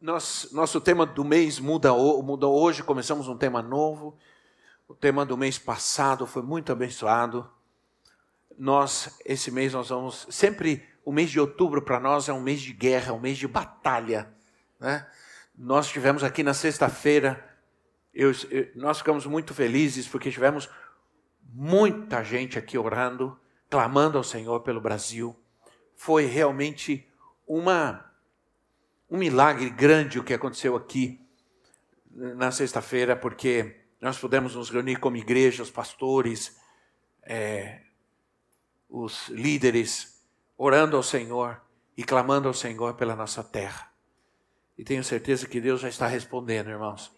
Nós, 0.00 0.50
nosso 0.52 0.80
tema 0.80 1.04
do 1.04 1.24
mês 1.24 1.58
muda, 1.58 1.92
muda 1.92 2.46
hoje, 2.46 2.84
começamos 2.84 3.26
um 3.26 3.36
tema 3.36 3.60
novo. 3.60 4.16
O 4.86 4.94
tema 4.94 5.26
do 5.26 5.36
mês 5.36 5.58
passado 5.58 6.24
foi 6.24 6.40
muito 6.40 6.70
abençoado. 6.70 7.50
Nós, 8.56 9.18
esse 9.24 9.50
mês, 9.50 9.72
nós 9.72 9.88
vamos. 9.88 10.24
Sempre 10.30 10.88
o 11.04 11.10
mês 11.10 11.30
de 11.30 11.40
outubro 11.40 11.82
para 11.82 11.98
nós 11.98 12.28
é 12.28 12.32
um 12.32 12.40
mês 12.40 12.60
de 12.60 12.72
guerra, 12.72 13.12
um 13.12 13.18
mês 13.18 13.38
de 13.38 13.48
batalha. 13.48 14.32
Né? 14.78 15.04
Nós 15.56 15.86
estivemos 15.86 16.22
aqui 16.22 16.44
na 16.44 16.54
sexta-feira, 16.54 17.44
nós 18.76 18.98
ficamos 18.98 19.26
muito 19.26 19.52
felizes 19.52 20.06
porque 20.06 20.30
tivemos 20.30 20.70
muita 21.42 22.22
gente 22.22 22.56
aqui 22.56 22.78
orando, 22.78 23.36
clamando 23.68 24.16
ao 24.16 24.22
Senhor 24.22 24.60
pelo 24.60 24.80
Brasil. 24.80 25.34
Foi 25.96 26.24
realmente 26.24 27.04
uma 27.48 28.07
um 29.10 29.16
milagre 29.16 29.70
grande 29.70 30.18
o 30.18 30.24
que 30.24 30.34
aconteceu 30.34 30.76
aqui 30.76 31.20
na 32.10 32.50
sexta-feira, 32.50 33.16
porque 33.16 33.80
nós 34.00 34.18
pudemos 34.18 34.54
nos 34.54 34.70
reunir 34.70 34.96
como 34.96 35.16
igreja, 35.16 35.62
os 35.62 35.70
pastores, 35.70 36.56
é, 37.22 37.80
os 38.88 39.28
líderes, 39.28 40.22
orando 40.56 40.96
ao 40.96 41.02
Senhor 41.02 41.60
e 41.96 42.04
clamando 42.04 42.48
ao 42.48 42.54
Senhor 42.54 42.94
pela 42.94 43.16
nossa 43.16 43.42
terra. 43.42 43.92
E 44.76 44.84
tenho 44.84 45.02
certeza 45.02 45.46
que 45.46 45.60
Deus 45.60 45.80
já 45.80 45.88
está 45.88 46.06
respondendo, 46.06 46.70
irmãos. 46.70 47.12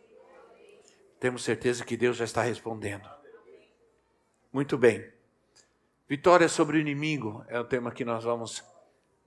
Temos 1.19 1.45
certeza 1.45 1.85
que 1.85 1.97
Deus 1.97 2.17
já 2.17 2.25
está 2.25 2.43
respondendo. 2.43 3.09
Muito 4.53 4.79
bem. 4.79 5.13
Vitória 6.09 6.49
sobre 6.49 6.79
o 6.79 6.81
inimigo 6.81 7.45
é 7.49 7.61
o 7.61 7.65
tema 7.65 7.93
que 7.93 8.05
nós 8.05 8.25
vamos 8.25 8.65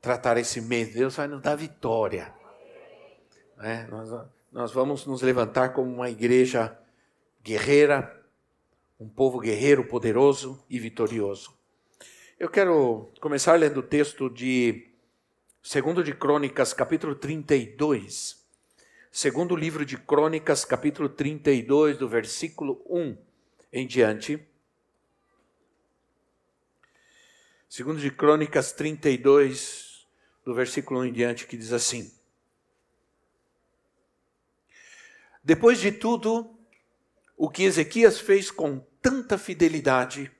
tratar 0.02 0.38
esse 0.38 0.60
mês. 0.60 0.94
Deus 0.94 1.16
vai 1.16 1.28
nos 1.28 1.42
dar 1.42 1.56
vitória. 1.56 2.43
Né? 3.58 3.88
Nós, 3.90 4.28
nós 4.52 4.72
vamos 4.72 5.06
nos 5.06 5.22
levantar 5.22 5.70
como 5.70 5.92
uma 5.92 6.10
igreja 6.10 6.78
guerreira, 7.44 8.24
um 9.00 9.10
povo 9.10 9.40
guerreiro, 9.40 9.86
poderoso 9.86 10.64
e 10.70 10.80
vitorioso. 10.80 11.54
Eu 12.40 12.50
quero 12.50 13.12
começar 13.20 13.54
lendo 13.56 13.80
o 13.80 13.84
texto 13.84 14.30
de 14.30 14.90
Segundo 15.62 16.04
de 16.04 16.14
Crônicas, 16.14 16.74
capítulo 16.74 17.16
32. 17.16 18.44
Segundo 19.10 19.56
livro 19.56 19.86
de 19.86 19.98
Crônicas, 19.98 20.66
capítulo 20.66 21.08
32, 21.08 21.98
do 21.98 22.10
versículo 22.10 22.82
1 22.90 23.18
em 23.72 23.88
diante. 23.88 24.46
Segundo 27.70 28.00
de 28.00 28.12
Crônicas 28.12 28.72
32, 28.74 30.06
do 30.44 30.54
versículo 30.54 31.00
1 31.00 31.06
em 31.06 31.14
diante, 31.14 31.48
que 31.48 31.56
diz 31.56 31.72
assim: 31.72 32.12
Depois 35.44 35.80
de 35.80 35.92
tudo, 35.92 36.58
o 37.36 37.50
que 37.50 37.64
Ezequias 37.64 38.18
fez 38.18 38.50
com 38.50 38.80
tanta 39.02 39.38
fidelidade, 39.38 40.32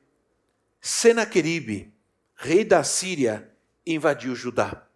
Senaqueribe, 0.80 1.94
rei 2.36 2.64
da 2.64 2.84
Síria, 2.84 3.52
invadiu 3.86 4.34
Judá. 4.34 4.88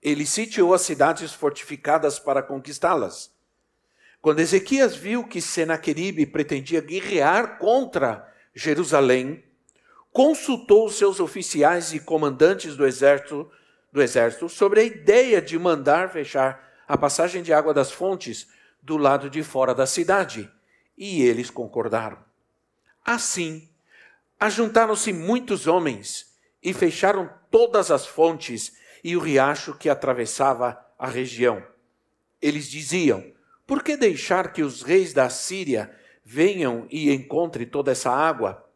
Ele 0.00 0.24
sitiou 0.24 0.72
as 0.72 0.82
cidades 0.82 1.32
fortificadas 1.32 2.20
para 2.20 2.42
conquistá-las. 2.42 3.32
Quando 4.20 4.38
Ezequias 4.38 4.94
viu 4.94 5.26
que 5.26 5.40
Senaqueribe 5.40 6.26
pretendia 6.26 6.80
guerrear 6.80 7.58
contra 7.58 8.32
Jerusalém, 8.54 9.42
consultou 10.12 10.88
seus 10.88 11.18
oficiais 11.18 11.92
e 11.92 11.98
comandantes 11.98 12.76
do 12.76 12.86
exército, 12.86 13.50
do 13.90 14.00
exército 14.00 14.48
sobre 14.48 14.80
a 14.80 14.84
ideia 14.84 15.42
de 15.42 15.58
mandar 15.58 16.10
fechar 16.10 16.72
a 16.86 16.96
passagem 16.96 17.42
de 17.42 17.52
água 17.52 17.74
das 17.74 17.90
fontes 17.90 18.46
do 18.84 18.98
lado 18.98 19.30
de 19.30 19.42
fora 19.42 19.74
da 19.74 19.86
cidade, 19.86 20.50
e 20.96 21.22
eles 21.22 21.48
concordaram. 21.48 22.18
Assim, 23.02 23.66
ajuntaram-se 24.38 25.10
muitos 25.10 25.66
homens 25.66 26.36
e 26.62 26.74
fecharam 26.74 27.30
todas 27.50 27.90
as 27.90 28.06
fontes 28.06 28.76
e 29.02 29.16
o 29.16 29.20
riacho 29.20 29.74
que 29.74 29.88
atravessava 29.88 30.78
a 30.98 31.08
região. 31.08 31.66
Eles 32.42 32.68
diziam: 32.68 33.24
Por 33.66 33.82
que 33.82 33.96
deixar 33.96 34.52
que 34.52 34.62
os 34.62 34.82
reis 34.82 35.14
da 35.14 35.30
Síria 35.30 35.90
venham 36.22 36.86
e 36.90 37.10
encontrem 37.10 37.66
toda 37.66 37.90
essa 37.90 38.10
água? 38.10 38.68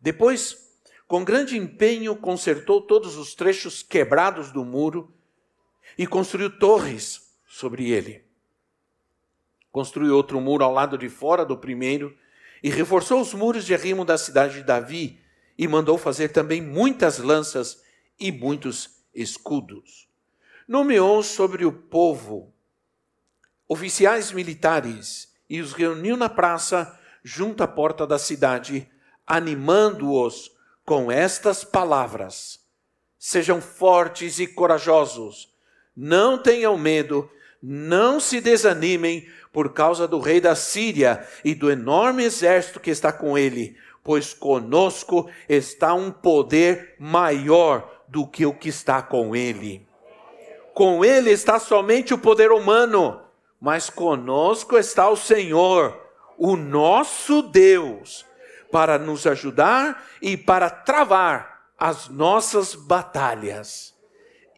Depois, 0.00 0.76
com 1.06 1.24
grande 1.24 1.56
empenho, 1.56 2.16
consertou 2.16 2.80
todos 2.80 3.16
os 3.16 3.32
trechos 3.34 3.80
quebrados 3.80 4.50
do 4.50 4.64
muro 4.64 5.14
e 5.96 6.04
construiu 6.04 6.58
torres 6.58 7.32
sobre 7.46 7.90
ele 7.90 8.25
construiu 9.76 10.16
outro 10.16 10.40
muro 10.40 10.64
ao 10.64 10.72
lado 10.72 10.96
de 10.96 11.06
fora 11.06 11.44
do 11.44 11.54
primeiro 11.54 12.16
e 12.62 12.70
reforçou 12.70 13.20
os 13.20 13.34
muros 13.34 13.66
de 13.66 13.74
arrimo 13.74 14.06
da 14.06 14.16
cidade 14.16 14.54
de 14.54 14.62
Davi 14.62 15.20
e 15.58 15.68
mandou 15.68 15.98
fazer 15.98 16.30
também 16.30 16.62
muitas 16.62 17.18
lanças 17.18 17.82
e 18.18 18.32
muitos 18.32 19.02
escudos. 19.14 20.08
Nomeou 20.66 21.22
sobre 21.22 21.66
o 21.66 21.70
povo 21.70 22.54
oficiais 23.68 24.32
militares 24.32 25.30
e 25.46 25.60
os 25.60 25.74
reuniu 25.74 26.16
na 26.16 26.30
praça 26.30 26.98
junto 27.22 27.62
à 27.62 27.68
porta 27.68 28.06
da 28.06 28.18
cidade, 28.18 28.90
animando-os 29.26 30.52
com 30.86 31.12
estas 31.12 31.64
palavras: 31.64 32.60
Sejam 33.18 33.60
fortes 33.60 34.38
e 34.38 34.46
corajosos, 34.46 35.54
não 35.94 36.38
tenham 36.42 36.78
medo, 36.78 37.30
não 37.62 38.20
se 38.20 38.40
desanimem, 38.40 39.26
por 39.52 39.72
causa 39.72 40.06
do 40.06 40.20
rei 40.20 40.38
da 40.38 40.54
Síria 40.54 41.26
e 41.42 41.54
do 41.54 41.70
enorme 41.70 42.24
exército 42.24 42.78
que 42.78 42.90
está 42.90 43.10
com 43.10 43.38
ele, 43.38 43.74
pois 44.04 44.34
conosco 44.34 45.30
está 45.48 45.94
um 45.94 46.10
poder 46.10 46.94
maior 46.98 48.02
do 48.06 48.26
que 48.26 48.44
o 48.44 48.52
que 48.52 48.68
está 48.68 49.00
com 49.00 49.34
ele. 49.34 49.88
Com 50.74 51.02
ele 51.02 51.30
está 51.30 51.58
somente 51.58 52.12
o 52.12 52.18
poder 52.18 52.52
humano, 52.52 53.20
mas 53.58 53.88
conosco 53.88 54.76
está 54.76 55.08
o 55.08 55.16
Senhor, 55.16 55.98
o 56.36 56.54
nosso 56.54 57.40
Deus, 57.40 58.26
para 58.70 58.98
nos 58.98 59.26
ajudar 59.26 60.06
e 60.20 60.36
para 60.36 60.68
travar 60.68 61.70
as 61.78 62.08
nossas 62.08 62.74
batalhas. 62.74 63.94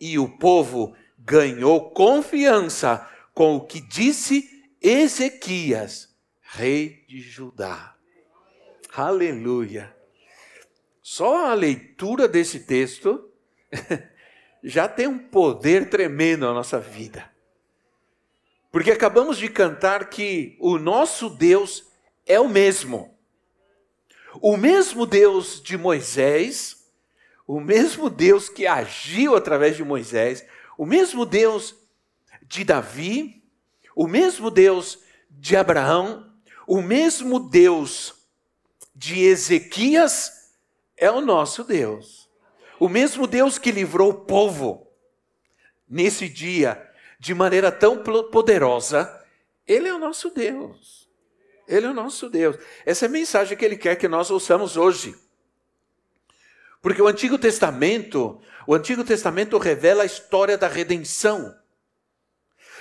E 0.00 0.18
o 0.18 0.28
povo 0.28 0.94
ganhou 1.28 1.90
confiança 1.90 3.06
com 3.34 3.56
o 3.56 3.60
que 3.60 3.82
disse 3.82 4.66
Ezequias, 4.80 6.08
rei 6.40 7.04
de 7.06 7.20
Judá. 7.20 7.94
Aleluia. 8.94 9.94
Só 11.02 11.50
a 11.50 11.54
leitura 11.54 12.26
desse 12.26 12.60
texto 12.60 13.30
já 14.64 14.88
tem 14.88 15.06
um 15.06 15.18
poder 15.18 15.90
tremendo 15.90 16.46
na 16.46 16.54
nossa 16.54 16.80
vida. 16.80 17.30
Porque 18.72 18.90
acabamos 18.90 19.36
de 19.36 19.48
cantar 19.48 20.08
que 20.08 20.56
o 20.58 20.78
nosso 20.78 21.28
Deus 21.28 21.92
é 22.26 22.40
o 22.40 22.48
mesmo. 22.48 23.14
O 24.40 24.56
mesmo 24.56 25.04
Deus 25.04 25.62
de 25.62 25.76
Moisés, 25.76 26.90
o 27.46 27.60
mesmo 27.60 28.08
Deus 28.08 28.48
que 28.48 28.66
agiu 28.66 29.36
através 29.36 29.76
de 29.76 29.84
Moisés, 29.84 30.44
o 30.78 30.86
mesmo 30.86 31.26
Deus 31.26 31.74
de 32.42 32.62
Davi, 32.62 33.42
o 33.96 34.06
mesmo 34.06 34.48
Deus 34.48 35.00
de 35.28 35.56
Abraão, 35.56 36.32
o 36.68 36.80
mesmo 36.80 37.40
Deus 37.40 38.14
de 38.94 39.20
Ezequias 39.20 40.52
é 40.96 41.10
o 41.10 41.20
nosso 41.20 41.64
Deus. 41.64 42.30
O 42.78 42.88
mesmo 42.88 43.26
Deus 43.26 43.58
que 43.58 43.72
livrou 43.72 44.10
o 44.10 44.24
povo 44.24 44.86
nesse 45.88 46.28
dia 46.28 46.88
de 47.18 47.34
maneira 47.34 47.72
tão 47.72 48.04
poderosa, 48.30 49.12
ele 49.66 49.88
é 49.88 49.94
o 49.94 49.98
nosso 49.98 50.30
Deus. 50.30 51.08
Ele 51.66 51.86
é 51.86 51.90
o 51.90 51.94
nosso 51.94 52.30
Deus. 52.30 52.56
Essa 52.86 53.06
é 53.06 53.08
a 53.08 53.10
mensagem 53.10 53.58
que 53.58 53.64
ele 53.64 53.76
quer 53.76 53.96
que 53.96 54.06
nós 54.06 54.30
ouçamos 54.30 54.76
hoje. 54.76 55.16
Porque 56.88 57.02
o 57.02 57.06
Antigo 57.06 57.36
Testamento, 57.36 58.40
o 58.66 58.74
Antigo 58.74 59.04
Testamento 59.04 59.58
revela 59.58 60.04
a 60.04 60.06
história 60.06 60.56
da 60.56 60.66
redenção. 60.66 61.54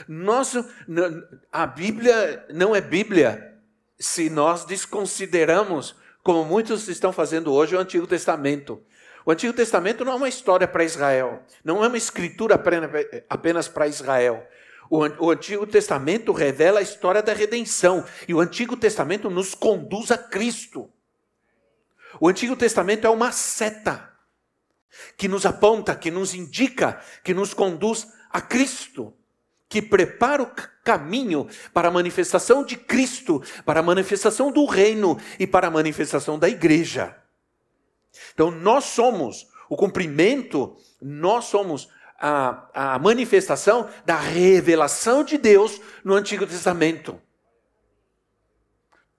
Nós, 0.08 0.54
a 1.52 1.68
Bíblia 1.68 2.46
não 2.54 2.74
é 2.74 2.80
Bíblia 2.80 3.60
se 4.00 4.30
nós 4.30 4.64
desconsideramos, 4.64 5.94
como 6.24 6.46
muitos 6.46 6.88
estão 6.88 7.12
fazendo 7.12 7.52
hoje, 7.52 7.76
o 7.76 7.80
Antigo 7.80 8.08
Testamento. 8.08 8.82
O 9.26 9.32
Antigo 9.34 9.52
Testamento 9.52 10.06
não 10.06 10.14
é 10.14 10.16
uma 10.16 10.30
história 10.30 10.70
para 10.70 10.86
Israel, 10.86 11.44
não 11.62 11.84
é 11.84 11.90
uma 11.90 11.98
escritura 11.98 12.56
apenas 13.30 13.68
para 13.68 13.90
Israel. 13.90 14.48
O 14.90 15.30
Antigo 15.30 15.68
Testamento 15.68 16.32
revela 16.32 16.80
a 16.80 16.82
história 16.82 17.22
da 17.22 17.34
redenção 17.34 18.06
e 18.26 18.34
o 18.34 18.40
Antigo 18.40 18.78
Testamento 18.78 19.30
nos 19.30 19.54
conduz 19.54 20.12
a 20.12 20.18
Cristo. 20.18 20.90
O 22.20 22.28
Antigo 22.28 22.56
Testamento 22.56 23.06
é 23.06 23.10
uma 23.10 23.32
seta 23.32 24.14
que 25.16 25.28
nos 25.28 25.46
aponta, 25.46 25.96
que 25.96 26.10
nos 26.10 26.34
indica, 26.34 27.02
que 27.24 27.34
nos 27.34 27.54
conduz 27.54 28.08
a 28.30 28.42
Cristo, 28.42 29.14
que 29.70 29.82
prepara 29.82 30.44
o 30.44 30.52
caminho 30.84 31.48
para 31.74 31.90
a 31.90 31.92
manifestação 31.92 32.64
de 32.64 32.78
Cristo, 32.78 33.44
para 33.66 33.82
a 33.82 33.84
manifestação 33.84 34.52
do 34.52 34.66
reino 34.66 35.20
e 35.38 35.46
para 35.46 35.68
a 35.68 35.72
manifestação 35.72 36.40
da 36.40 36.48
igreja. 36.48 37.16
Então, 38.34 38.50
nós 38.50 38.86
somos 38.86 39.48
o 39.70 39.76
cumprimento, 39.76 40.76
nós 41.02 41.46
somos 41.46 41.90
a, 42.18 42.94
a 42.96 43.00
manifestação 43.00 43.90
da 44.06 44.18
revelação 44.18 45.24
de 45.24 45.38
Deus 45.38 45.80
no 46.04 46.16
Antigo 46.16 46.48
Testamento. 46.48 47.22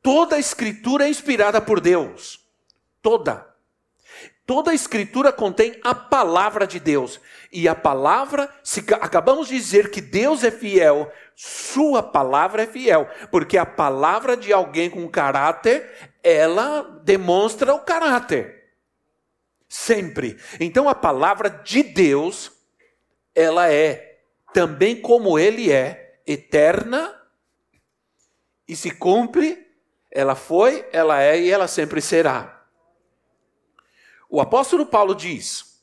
Toda 0.03 0.37
a 0.37 0.39
Escritura 0.39 1.05
é 1.05 1.11
inspirada 1.11 1.61
por 1.61 1.81
Deus. 1.81 2.48
Toda. 3.09 3.47
Toda 4.45 4.71
a 4.71 4.75
Escritura 4.75 5.33
contém 5.33 5.81
a 5.83 5.95
palavra 5.95 6.67
de 6.67 6.79
Deus. 6.79 7.19
E 7.51 7.67
a 7.67 7.75
palavra, 7.75 8.55
se 8.63 8.81
acabamos 9.01 9.49
de 9.49 9.57
dizer 9.57 9.91
que 9.91 10.03
Deus 10.03 10.45
é 10.45 10.51
fiel, 10.51 11.11
Sua 11.35 12.03
palavra 12.03 12.65
é 12.65 12.67
fiel. 12.67 13.09
Porque 13.31 13.57
a 13.57 13.65
palavra 13.65 14.37
de 14.37 14.53
alguém 14.53 14.91
com 14.91 15.09
caráter, 15.09 15.91
ela 16.23 16.83
demonstra 17.03 17.73
o 17.73 17.81
caráter. 17.81 18.75
Sempre. 19.67 20.37
Então 20.61 20.87
a 20.87 20.95
palavra 20.95 21.49
de 21.49 21.83
Deus, 21.83 22.53
ela 23.35 23.73
é, 23.73 24.19
também 24.53 25.01
como 25.01 25.39
Ele 25.39 25.73
é, 25.73 26.21
eterna 26.27 27.19
e 28.69 28.77
se 28.77 28.91
cumpre, 28.91 29.67
ela 30.11 30.35
foi, 30.35 30.87
ela 30.93 31.23
é 31.23 31.41
e 31.41 31.51
ela 31.51 31.67
sempre 31.67 32.03
será. 32.03 32.58
O 34.29 34.41
apóstolo 34.41 34.85
Paulo 34.85 35.15
diz, 35.15 35.81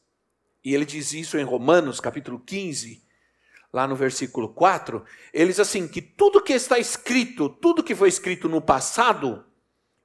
e 0.64 0.76
ele 0.76 0.86
diz 0.86 1.14
isso 1.14 1.38
em 1.38 1.44
Romanos 1.44 2.00
capítulo 2.00 2.40
15, 2.40 3.04
lá 3.74 3.88
no 3.88 3.96
versículo 3.96 4.50
4, 4.50 5.04
ele 5.34 5.48
diz 5.48 5.60
assim: 5.60 5.88
que 5.88 6.02
tudo 6.02 6.42
que 6.42 6.54
está 6.54 6.78
escrito, 6.78 7.50
tudo 7.50 7.84
que 7.84 7.96
foi 7.96 8.08
escrito 8.08 8.48
no 8.48 8.62
passado, 8.62 9.44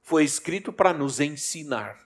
foi 0.01 0.23
escrito 0.23 0.73
para 0.73 0.91
nos 0.91 1.19
ensinar. 1.19 1.99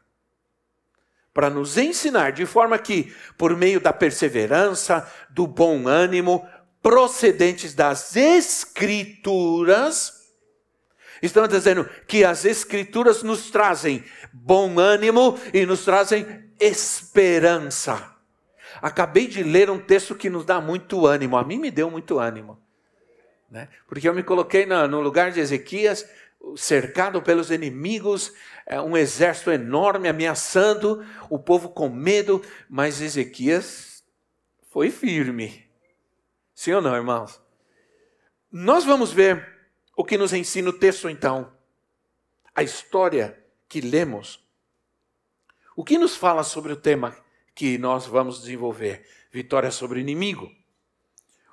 Para 1.33 1.49
nos 1.49 1.77
ensinar, 1.77 2.33
de 2.33 2.45
forma 2.45 2.77
que, 2.77 3.15
por 3.37 3.55
meio 3.55 3.79
da 3.79 3.93
perseverança, 3.93 5.09
do 5.29 5.47
bom 5.47 5.87
ânimo, 5.87 6.45
procedentes 6.81 7.73
das 7.73 8.15
Escrituras, 8.15 10.24
estão 11.25 11.47
dizendo 11.47 11.89
que 12.07 12.23
as 12.23 12.45
Escrituras 12.45 13.23
nos 13.23 13.49
trazem 13.49 14.03
bom 14.31 14.79
ânimo 14.79 15.39
e 15.53 15.65
nos 15.65 15.83
trazem 15.83 16.25
esperança. 16.59 18.15
Acabei 18.81 19.27
de 19.27 19.43
ler 19.43 19.69
um 19.69 19.79
texto 19.79 20.15
que 20.15 20.29
nos 20.29 20.45
dá 20.45 20.59
muito 20.59 21.05
ânimo, 21.05 21.37
a 21.37 21.43
mim 21.43 21.57
me 21.57 21.71
deu 21.71 21.89
muito 21.89 22.19
ânimo. 22.19 22.59
Né? 23.49 23.69
Porque 23.87 24.07
eu 24.07 24.13
me 24.13 24.23
coloquei 24.23 24.65
no 24.65 24.99
lugar 24.99 25.31
de 25.31 25.39
Ezequias, 25.39 26.05
cercado 26.55 27.21
pelos 27.21 27.49
inimigos, 27.49 28.33
é, 28.65 28.79
um 28.79 28.95
exército 28.95 29.51
enorme 29.51 30.07
ameaçando, 30.07 31.05
o 31.29 31.39
povo 31.39 31.69
com 31.69 31.89
medo, 31.89 32.41
mas 32.69 33.01
Ezequias 33.01 34.03
foi 34.69 34.91
firme. 34.91 35.65
Sim 36.53 36.73
ou 36.73 36.81
não, 36.81 36.95
irmãos? 36.95 37.41
Nós 38.51 38.85
vamos 38.85 39.11
ver 39.11 39.54
o 39.95 40.03
que 40.03 40.17
nos 40.17 40.33
ensina 40.33 40.69
o 40.69 40.73
texto 40.73 41.09
então. 41.09 41.51
A 42.53 42.63
história 42.63 43.41
que 43.67 43.81
lemos, 43.81 44.45
o 45.75 45.83
que 45.83 45.97
nos 45.97 46.15
fala 46.15 46.43
sobre 46.43 46.71
o 46.73 46.77
tema 46.77 47.15
que 47.53 47.77
nós 47.77 48.05
vamos 48.05 48.39
desenvolver? 48.39 49.07
Vitória 49.31 49.71
sobre 49.71 49.99
o 49.99 50.01
inimigo. 50.01 50.51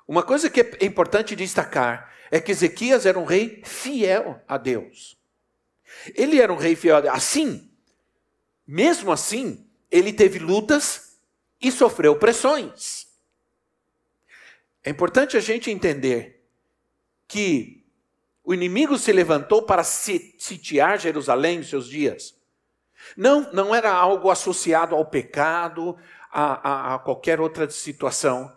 Uma 0.07 0.23
coisa 0.23 0.49
que 0.49 0.61
é 0.61 0.85
importante 0.85 1.35
destacar 1.35 2.13
é 2.31 2.39
que 2.39 2.51
Ezequias 2.51 3.05
era 3.05 3.19
um 3.19 3.25
rei 3.25 3.61
fiel 3.65 4.41
a 4.47 4.57
Deus. 4.57 5.17
Ele 6.15 6.39
era 6.39 6.51
um 6.51 6.57
rei 6.57 6.75
fiel 6.75 6.97
a 6.97 7.01
Deus. 7.01 7.15
Assim, 7.15 7.69
mesmo 8.65 9.11
assim, 9.11 9.67
ele 9.91 10.11
teve 10.11 10.39
lutas 10.39 11.17
e 11.61 11.71
sofreu 11.71 12.17
pressões. 12.17 13.07
É 14.83 14.89
importante 14.89 15.37
a 15.37 15.39
gente 15.39 15.71
entender 15.71 16.45
que 17.27 17.82
o 18.43 18.53
inimigo 18.53 18.97
se 18.97 19.11
levantou 19.13 19.63
para 19.63 19.83
sitiar 19.83 20.99
Jerusalém 20.99 21.59
em 21.59 21.63
seus 21.63 21.87
dias. 21.87 22.35
Não, 23.15 23.51
não 23.53 23.73
era 23.73 23.91
algo 23.91 24.29
associado 24.29 24.95
ao 24.95 25.05
pecado, 25.05 25.97
a, 26.31 26.69
a, 26.69 26.95
a 26.95 26.99
qualquer 26.99 27.39
outra 27.39 27.69
situação, 27.69 28.53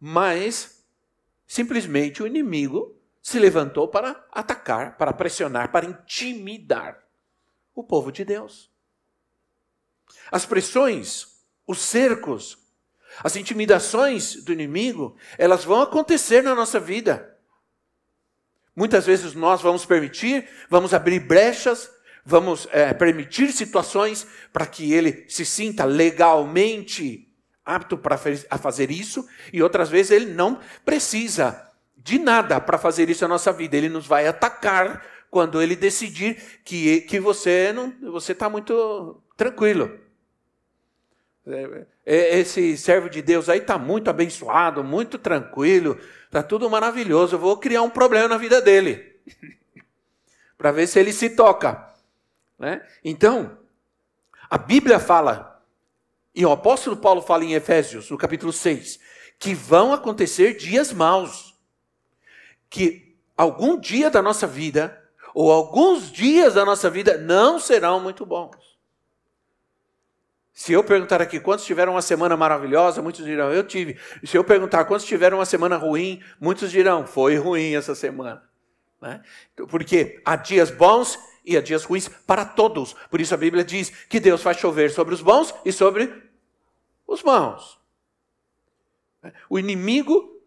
mas 0.00 0.84
simplesmente 1.46 2.22
o 2.22 2.26
inimigo 2.26 2.96
se 3.22 3.38
levantou 3.38 3.86
para 3.86 4.24
atacar, 4.32 4.96
para 4.96 5.12
pressionar, 5.12 5.70
para 5.70 5.86
intimidar 5.86 6.98
o 7.74 7.84
povo 7.84 8.10
de 8.10 8.24
Deus. 8.24 8.70
As 10.32 10.46
pressões, 10.46 11.44
os 11.66 11.80
cercos, 11.80 12.58
as 13.22 13.36
intimidações 13.36 14.42
do 14.42 14.52
inimigo, 14.52 15.16
elas 15.36 15.64
vão 15.64 15.82
acontecer 15.82 16.42
na 16.42 16.54
nossa 16.54 16.80
vida. 16.80 17.37
Muitas 18.78 19.04
vezes 19.06 19.34
nós 19.34 19.60
vamos 19.60 19.84
permitir, 19.84 20.48
vamos 20.70 20.94
abrir 20.94 21.18
brechas, 21.18 21.90
vamos 22.24 22.68
é, 22.70 22.94
permitir 22.94 23.50
situações 23.50 24.24
para 24.52 24.66
que 24.66 24.92
ele 24.92 25.24
se 25.28 25.44
sinta 25.44 25.84
legalmente 25.84 27.28
apto 27.64 27.98
para 27.98 28.16
fazer 28.16 28.92
isso, 28.92 29.28
e 29.52 29.60
outras 29.64 29.88
vezes 29.88 30.12
ele 30.12 30.26
não 30.26 30.60
precisa 30.84 31.60
de 31.96 32.20
nada 32.20 32.60
para 32.60 32.78
fazer 32.78 33.10
isso 33.10 33.24
na 33.24 33.34
nossa 33.34 33.52
vida. 33.52 33.76
Ele 33.76 33.88
nos 33.88 34.06
vai 34.06 34.28
atacar 34.28 35.04
quando 35.28 35.60
ele 35.60 35.74
decidir 35.74 36.40
que, 36.64 37.00
que 37.00 37.18
você 37.18 37.72
não 37.72 37.92
você 38.12 38.30
está 38.30 38.48
muito 38.48 39.20
tranquilo. 39.36 39.98
É, 41.44 41.84
esse 42.14 42.76
servo 42.76 43.08
de 43.10 43.20
Deus 43.20 43.48
aí 43.48 43.58
está 43.58 43.76
muito 43.76 44.08
abençoado, 44.08 44.82
muito 44.82 45.18
tranquilo, 45.18 45.98
Está 46.28 46.42
tudo 46.42 46.68
maravilhoso. 46.68 47.34
Eu 47.34 47.40
vou 47.40 47.56
criar 47.56 47.82
um 47.82 47.90
problema 47.90 48.28
na 48.28 48.36
vida 48.36 48.60
dele. 48.60 49.16
para 50.56 50.70
ver 50.70 50.86
se 50.86 50.98
ele 51.00 51.12
se 51.12 51.30
toca. 51.30 51.94
Né? 52.58 52.86
Então, 53.02 53.58
a 54.50 54.58
Bíblia 54.58 54.98
fala, 54.98 55.62
e 56.34 56.44
o 56.44 56.52
apóstolo 56.52 56.96
Paulo 56.96 57.22
fala 57.22 57.44
em 57.44 57.54
Efésios, 57.54 58.10
no 58.10 58.18
capítulo 58.18 58.52
6, 58.52 59.00
que 59.38 59.54
vão 59.54 59.92
acontecer 59.92 60.54
dias 60.54 60.92
maus. 60.92 61.54
Que 62.68 63.16
algum 63.36 63.78
dia 63.78 64.10
da 64.10 64.20
nossa 64.20 64.46
vida, 64.46 65.02
ou 65.32 65.50
alguns 65.50 66.12
dias 66.12 66.54
da 66.54 66.64
nossa 66.64 66.90
vida, 66.90 67.16
não 67.16 67.58
serão 67.58 68.00
muito 68.00 68.26
bons. 68.26 68.77
Se 70.58 70.72
eu 70.72 70.82
perguntar 70.82 71.22
aqui 71.22 71.38
quantos 71.38 71.64
tiveram 71.64 71.92
uma 71.92 72.02
semana 72.02 72.36
maravilhosa, 72.36 73.00
muitos 73.00 73.24
dirão, 73.24 73.52
eu 73.52 73.62
tive. 73.62 73.96
Se 74.24 74.36
eu 74.36 74.42
perguntar 74.42 74.84
quantos 74.86 75.06
tiveram 75.06 75.38
uma 75.38 75.46
semana 75.46 75.76
ruim, 75.76 76.20
muitos 76.40 76.72
dirão, 76.72 77.06
foi 77.06 77.36
ruim 77.36 77.76
essa 77.76 77.94
semana. 77.94 78.42
Né? 79.00 79.22
Porque 79.68 80.20
há 80.24 80.34
dias 80.34 80.68
bons 80.68 81.16
e 81.44 81.56
há 81.56 81.60
dias 81.60 81.84
ruins 81.84 82.08
para 82.08 82.44
todos. 82.44 82.92
Por 83.08 83.20
isso 83.20 83.32
a 83.32 83.36
Bíblia 83.36 83.62
diz 83.62 83.90
que 84.08 84.18
Deus 84.18 84.42
faz 84.42 84.56
chover 84.56 84.90
sobre 84.90 85.14
os 85.14 85.22
bons 85.22 85.54
e 85.64 85.70
sobre 85.70 86.12
os 87.06 87.22
maus. 87.22 87.78
O 89.48 89.60
inimigo 89.60 90.42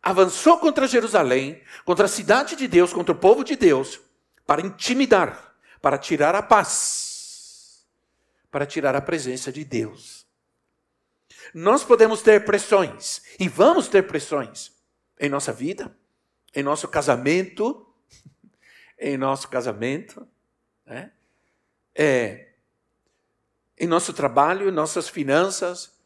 avançou 0.00 0.56
contra 0.58 0.86
Jerusalém, 0.86 1.60
contra 1.84 2.04
a 2.04 2.08
cidade 2.08 2.54
de 2.54 2.68
Deus, 2.68 2.92
contra 2.92 3.12
o 3.12 3.18
povo 3.18 3.42
de 3.42 3.56
Deus, 3.56 4.00
para 4.46 4.60
intimidar, 4.60 5.52
para 5.80 5.98
tirar 5.98 6.36
a 6.36 6.42
paz 6.42 7.11
para 8.52 8.66
tirar 8.66 8.94
a 8.94 9.00
presença 9.00 9.50
de 9.50 9.64
Deus. 9.64 10.26
Nós 11.54 11.82
podemos 11.82 12.20
ter 12.20 12.44
pressões, 12.44 13.22
e 13.40 13.48
vamos 13.48 13.88
ter 13.88 14.06
pressões, 14.06 14.70
em 15.18 15.30
nossa 15.30 15.52
vida, 15.52 15.96
em 16.54 16.62
nosso 16.62 16.86
casamento, 16.86 17.86
em 19.00 19.16
nosso 19.16 19.48
casamento, 19.48 20.28
né? 20.84 21.12
é, 21.94 22.52
em 23.78 23.86
nosso 23.86 24.12
trabalho, 24.12 24.68
em 24.68 24.72
nossas 24.72 25.08
finanças, 25.08 25.98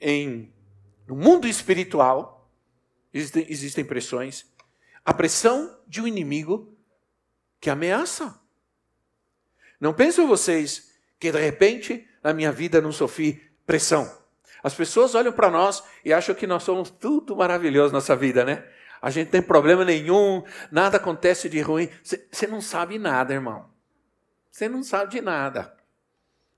em, 0.00 0.54
no 1.06 1.16
mundo 1.16 1.48
espiritual. 1.48 2.48
existem, 3.12 3.44
existem 3.48 3.84
pressões. 3.84 4.46
A 5.04 5.12
pressão 5.12 5.80
de 5.88 6.00
um 6.00 6.06
inimigo 6.06 6.76
que 7.60 7.68
ameaça. 7.68 8.40
Não 9.80 9.92
pensam 9.92 10.28
vocês 10.28 10.91
que 11.22 11.30
de 11.30 11.38
repente 11.38 12.04
na 12.20 12.32
minha 12.32 12.50
vida 12.50 12.80
não 12.80 12.90
sofri 12.90 13.48
pressão. 13.64 14.12
As 14.60 14.74
pessoas 14.74 15.14
olham 15.14 15.32
para 15.32 15.48
nós 15.52 15.80
e 16.04 16.12
acham 16.12 16.34
que 16.34 16.48
nós 16.48 16.64
somos 16.64 16.90
tudo 16.90 17.36
maravilhoso 17.36 17.92
na 17.92 17.98
nossa 17.98 18.16
vida, 18.16 18.44
né? 18.44 18.66
A 19.00 19.08
gente 19.08 19.26
não 19.26 19.30
tem 19.30 19.42
problema 19.42 19.84
nenhum, 19.84 20.42
nada 20.68 20.96
acontece 20.96 21.48
de 21.48 21.60
ruim. 21.60 21.88
Você 22.02 22.48
não 22.48 22.60
sabe 22.60 22.98
nada, 22.98 23.32
irmão. 23.32 23.70
Você 24.50 24.68
não 24.68 24.82
sabe 24.82 25.12
de 25.12 25.20
nada. 25.20 25.72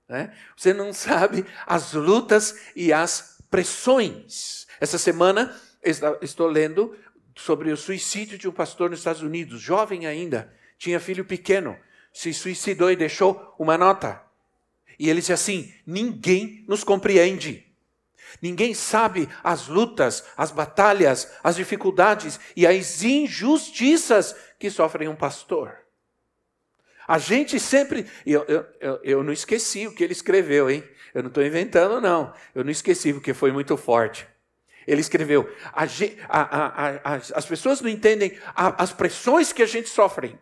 Né? 0.09 0.35
Você 0.57 0.73
não 0.73 0.91
sabe 0.91 1.45
as 1.67 1.93
lutas 1.93 2.59
e 2.75 2.91
as 2.91 3.37
pressões. 3.51 4.65
Essa 4.79 4.97
semana 4.97 5.55
estou 6.23 6.47
lendo 6.47 6.97
sobre 7.35 7.71
o 7.71 7.77
suicídio 7.77 8.35
de 8.35 8.47
um 8.47 8.51
pastor 8.51 8.89
nos 8.89 8.97
Estados 8.97 9.21
Unidos, 9.21 9.61
jovem 9.61 10.07
ainda, 10.07 10.51
tinha 10.79 10.99
filho 10.99 11.23
pequeno, 11.23 11.77
se 12.11 12.33
suicidou 12.33 12.91
e 12.91 12.95
deixou 12.95 13.53
uma 13.59 13.77
nota. 13.77 14.24
E 14.99 15.09
ele 15.09 15.19
disse 15.19 15.33
assim: 15.33 15.73
ninguém 15.85 16.63
nos 16.67 16.83
compreende. 16.83 17.65
Ninguém 18.41 18.73
sabe 18.73 19.29
as 19.43 19.67
lutas, 19.67 20.23
as 20.35 20.51
batalhas, 20.51 21.31
as 21.43 21.55
dificuldades 21.55 22.39
e 22.55 22.67
as 22.67 23.03
injustiças 23.03 24.35
que 24.59 24.69
sofrem 24.69 25.07
um 25.07 25.15
pastor. 25.15 25.77
A 27.07 27.17
gente 27.17 27.59
sempre. 27.59 28.07
Eu, 28.25 28.43
eu, 28.45 28.65
eu, 28.79 28.99
eu 29.03 29.23
não 29.23 29.31
esqueci 29.31 29.87
o 29.87 29.93
que 29.93 30.03
ele 30.03 30.13
escreveu, 30.13 30.69
hein? 30.69 30.83
Eu 31.13 31.23
não 31.23 31.29
estou 31.29 31.45
inventando, 31.45 32.01
não. 32.01 32.33
Eu 32.53 32.63
não 32.63 32.71
esqueci, 32.71 33.13
porque 33.13 33.33
foi 33.33 33.51
muito 33.51 33.77
forte. 33.77 34.27
Ele 34.87 35.01
escreveu: 35.01 35.49
a, 35.71 35.83
a, 36.27 36.89
a, 36.95 37.15
as 37.15 37.45
pessoas 37.45 37.79
não 37.81 37.89
entendem 37.89 38.37
as 38.55 38.91
pressões 38.91 39.53
que 39.53 39.61
a 39.61 39.67
gente 39.67 39.89
sofre. 39.89 40.37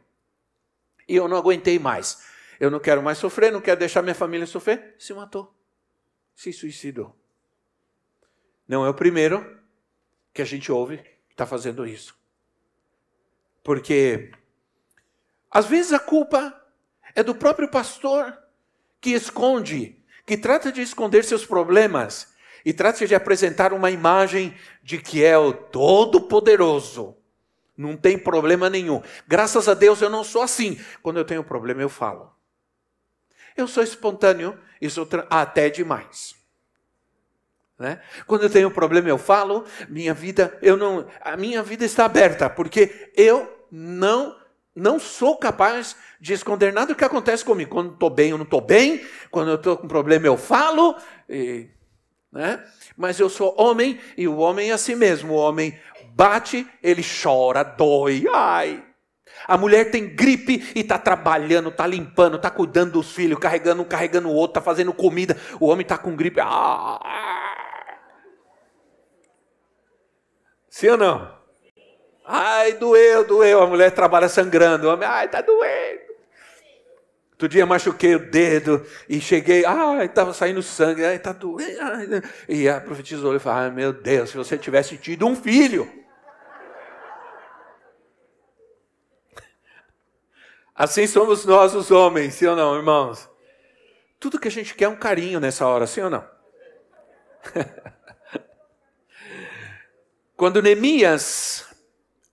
E 1.07 1.15
eu 1.15 1.27
não 1.27 1.37
aguentei 1.37 1.77
mais. 1.77 2.32
Eu 2.63 2.71
não 2.71 2.79
quero 2.79 3.03
mais 3.03 3.17
sofrer, 3.17 3.51
não 3.51 3.59
quero 3.59 3.77
deixar 3.77 4.01
minha 4.01 4.15
família 4.15 4.47
sofrer. 4.47 4.95
Se 4.97 5.13
matou. 5.13 5.53
Se 6.33 6.53
suicidou. 6.53 7.13
Não 8.65 8.85
é 8.85 8.89
o 8.89 8.93
primeiro 8.93 9.59
que 10.33 10.41
a 10.41 10.45
gente 10.45 10.71
ouve 10.71 10.99
que 11.27 11.33
está 11.33 11.45
fazendo 11.45 11.85
isso. 11.85 12.15
Porque, 13.61 14.31
às 15.51 15.65
vezes, 15.65 15.91
a 15.91 15.99
culpa 15.99 16.57
é 17.13 17.21
do 17.21 17.35
próprio 17.35 17.69
pastor 17.69 18.33
que 19.01 19.09
esconde, 19.09 20.01
que 20.25 20.37
trata 20.37 20.71
de 20.71 20.81
esconder 20.81 21.25
seus 21.25 21.45
problemas 21.45 22.33
e 22.63 22.71
trata 22.71 23.05
de 23.05 23.13
apresentar 23.13 23.73
uma 23.73 23.91
imagem 23.91 24.57
de 24.81 24.99
que 24.99 25.21
é 25.21 25.37
o 25.37 25.51
Todo-Poderoso. 25.51 27.17
Não 27.75 27.97
tem 27.97 28.17
problema 28.17 28.69
nenhum. 28.69 29.03
Graças 29.27 29.67
a 29.67 29.73
Deus 29.73 30.01
eu 30.01 30.09
não 30.09 30.23
sou 30.23 30.41
assim. 30.41 30.79
Quando 31.01 31.17
eu 31.17 31.25
tenho 31.25 31.43
problema, 31.43 31.81
eu 31.81 31.89
falo. 31.89 32.32
Eu 33.55 33.67
sou 33.67 33.83
espontâneo 33.83 34.57
e 34.81 34.89
sou 34.89 35.07
até 35.29 35.69
demais. 35.69 36.35
Né? 37.77 37.99
Quando 38.27 38.43
eu 38.43 38.49
tenho 38.49 38.67
um 38.67 38.71
problema, 38.71 39.09
eu 39.09 39.17
falo, 39.17 39.65
minha 39.89 40.13
vida, 40.13 40.57
eu 40.61 40.77
não, 40.77 41.07
a 41.21 41.35
minha 41.35 41.61
vida 41.63 41.83
está 41.83 42.05
aberta, 42.05 42.49
porque 42.49 43.11
eu 43.15 43.67
não 43.71 44.41
não 44.75 44.99
sou 44.99 45.37
capaz 45.37 45.95
de 46.19 46.33
esconder 46.33 46.73
nada 46.73 46.87
do 46.87 46.95
que 46.95 47.03
acontece 47.03 47.45
comigo. 47.45 47.69
Quando 47.69 47.93
estou 47.93 48.09
bem, 48.09 48.31
eu 48.31 48.37
não 48.37 48.43
estou 48.43 48.61
bem. 48.61 49.05
Quando 49.29 49.49
eu 49.49 49.55
estou 49.55 49.77
com 49.77 49.87
problema, 49.87 50.25
eu 50.25 50.35
falo. 50.35 50.95
E, 51.29 51.69
né? 52.31 52.63
Mas 52.97 53.19
eu 53.19 53.29
sou 53.29 53.53
homem 53.55 53.99
e 54.17 54.27
o 54.27 54.37
homem 54.37 54.71
é 54.71 54.73
assim 54.73 54.95
mesmo. 54.95 55.33
O 55.33 55.37
homem 55.37 55.79
bate, 56.15 56.67
ele 56.81 57.03
chora, 57.03 57.61
dói. 57.61 58.25
Ai, 58.33 58.83
a 59.47 59.57
mulher 59.57 59.91
tem 59.91 60.07
gripe 60.07 60.71
e 60.75 60.79
está 60.79 60.97
trabalhando, 60.97 61.69
está 61.69 61.85
limpando, 61.85 62.37
está 62.37 62.49
cuidando 62.49 62.93
dos 62.93 63.11
filhos, 63.11 63.39
carregando 63.39 63.81
um, 63.81 63.85
carregando 63.85 64.29
o 64.29 64.33
outro, 64.33 64.51
está 64.51 64.61
fazendo 64.61 64.93
comida. 64.93 65.37
O 65.59 65.67
homem 65.67 65.83
está 65.83 65.97
com 65.97 66.15
gripe. 66.15 66.39
Ah, 66.39 66.99
ah. 67.03 67.53
Sim 70.69 70.89
ou 70.89 70.97
não? 70.97 71.43
Ai, 72.25 72.73
doeu, 72.73 73.25
doeu. 73.25 73.61
A 73.61 73.67
mulher 73.67 73.91
trabalha 73.91 74.29
sangrando. 74.29 74.87
O 74.87 74.93
homem, 74.93 75.07
ai, 75.07 75.27
tá 75.27 75.41
doendo. 75.41 76.03
Outro 77.33 77.49
dia 77.49 77.65
machuquei 77.65 78.15
o 78.15 78.19
dedo 78.31 78.85
e 79.09 79.19
cheguei, 79.19 79.65
ai, 79.65 80.05
estava 80.05 80.33
saindo 80.33 80.63
sangue, 80.63 81.03
ai, 81.03 81.19
tá 81.19 81.33
doendo. 81.33 82.23
E 82.47 82.69
a 82.69 82.79
profetisa 82.79 83.21
olhou 83.21 83.35
e 83.35 83.39
falou: 83.39 83.59
ai, 83.59 83.71
meu 83.71 83.91
Deus, 83.91 84.29
se 84.29 84.37
você 84.37 84.57
tivesse 84.57 84.95
tido 84.97 85.27
um 85.27 85.35
filho. 85.35 86.02
Assim 90.75 91.05
somos 91.05 91.45
nós 91.45 91.75
os 91.75 91.91
homens, 91.91 92.33
sim 92.33 92.47
ou 92.47 92.55
não, 92.55 92.75
irmãos? 92.75 93.29
Tudo 94.19 94.39
que 94.39 94.47
a 94.47 94.51
gente 94.51 94.73
quer 94.73 94.85
é 94.85 94.89
um 94.89 94.95
carinho 94.95 95.39
nessa 95.39 95.67
hora, 95.67 95.85
sim 95.85 96.01
ou 96.01 96.09
não? 96.09 96.27
Quando 100.35 100.61
Neemias 100.61 101.65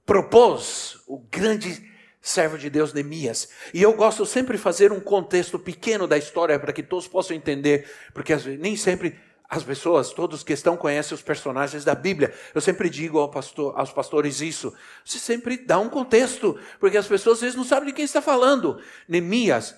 propôs, 0.06 1.02
o 1.06 1.18
grande 1.18 1.90
servo 2.20 2.56
de 2.56 2.70
Deus 2.70 2.92
Neemias, 2.92 3.50
e 3.74 3.82
eu 3.82 3.92
gosto 3.92 4.24
sempre 4.24 4.56
de 4.56 4.62
fazer 4.62 4.90
um 4.90 5.00
contexto 5.00 5.58
pequeno 5.58 6.06
da 6.06 6.16
história 6.16 6.58
para 6.58 6.72
que 6.72 6.82
todos 6.82 7.06
possam 7.06 7.36
entender, 7.36 7.90
porque 8.14 8.34
nem 8.58 8.76
sempre 8.76 9.18
as 9.50 9.64
pessoas, 9.64 10.12
todos 10.12 10.44
que 10.44 10.52
estão, 10.52 10.76
conhecem 10.76 11.12
os 11.12 11.22
personagens 11.22 11.84
da 11.84 11.94
Bíblia. 11.94 12.32
Eu 12.54 12.60
sempre 12.60 12.88
digo 12.88 13.18
ao 13.18 13.28
pastor, 13.28 13.76
aos 13.76 13.92
pastores 13.92 14.40
isso. 14.40 14.72
Você 15.04 15.18
sempre 15.18 15.56
dá 15.56 15.76
um 15.76 15.88
contexto, 15.88 16.56
porque 16.78 16.96
as 16.96 17.08
pessoas 17.08 17.38
às 17.38 17.42
vezes 17.42 17.56
não 17.56 17.64
sabem 17.64 17.88
de 17.88 17.92
quem 17.92 18.04
está 18.04 18.22
falando. 18.22 18.80
Neemias. 19.08 19.74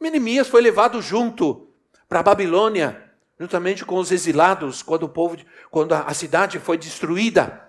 Neemias 0.00 0.46
foi 0.46 0.62
levado 0.62 1.02
junto 1.02 1.68
para 2.08 2.20
a 2.20 2.22
Babilônia 2.22 3.10
juntamente 3.42 3.84
com 3.84 3.96
os 3.96 4.12
exilados, 4.12 4.84
quando 4.84 5.02
o 5.02 5.08
povo, 5.08 5.36
quando 5.68 5.94
a 5.94 6.14
cidade 6.14 6.60
foi 6.60 6.78
destruída. 6.78 7.68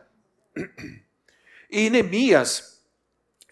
E 1.76 1.90
Neemias, 1.90 2.73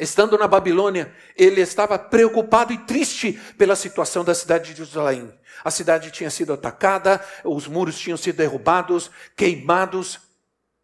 estando 0.01 0.37
na 0.37 0.47
Babilônia, 0.47 1.13
ele 1.37 1.61
estava 1.61 1.97
preocupado 1.97 2.73
e 2.73 2.77
triste 2.79 3.33
pela 3.57 3.75
situação 3.75 4.25
da 4.25 4.33
cidade 4.33 4.71
de 4.71 4.77
Jerusalém. 4.77 5.31
A 5.63 5.69
cidade 5.69 6.09
tinha 6.09 6.29
sido 6.29 6.51
atacada, 6.51 7.23
os 7.43 7.67
muros 7.67 7.99
tinham 7.99 8.17
sido 8.17 8.37
derrubados, 8.37 9.11
queimados, 9.35 10.19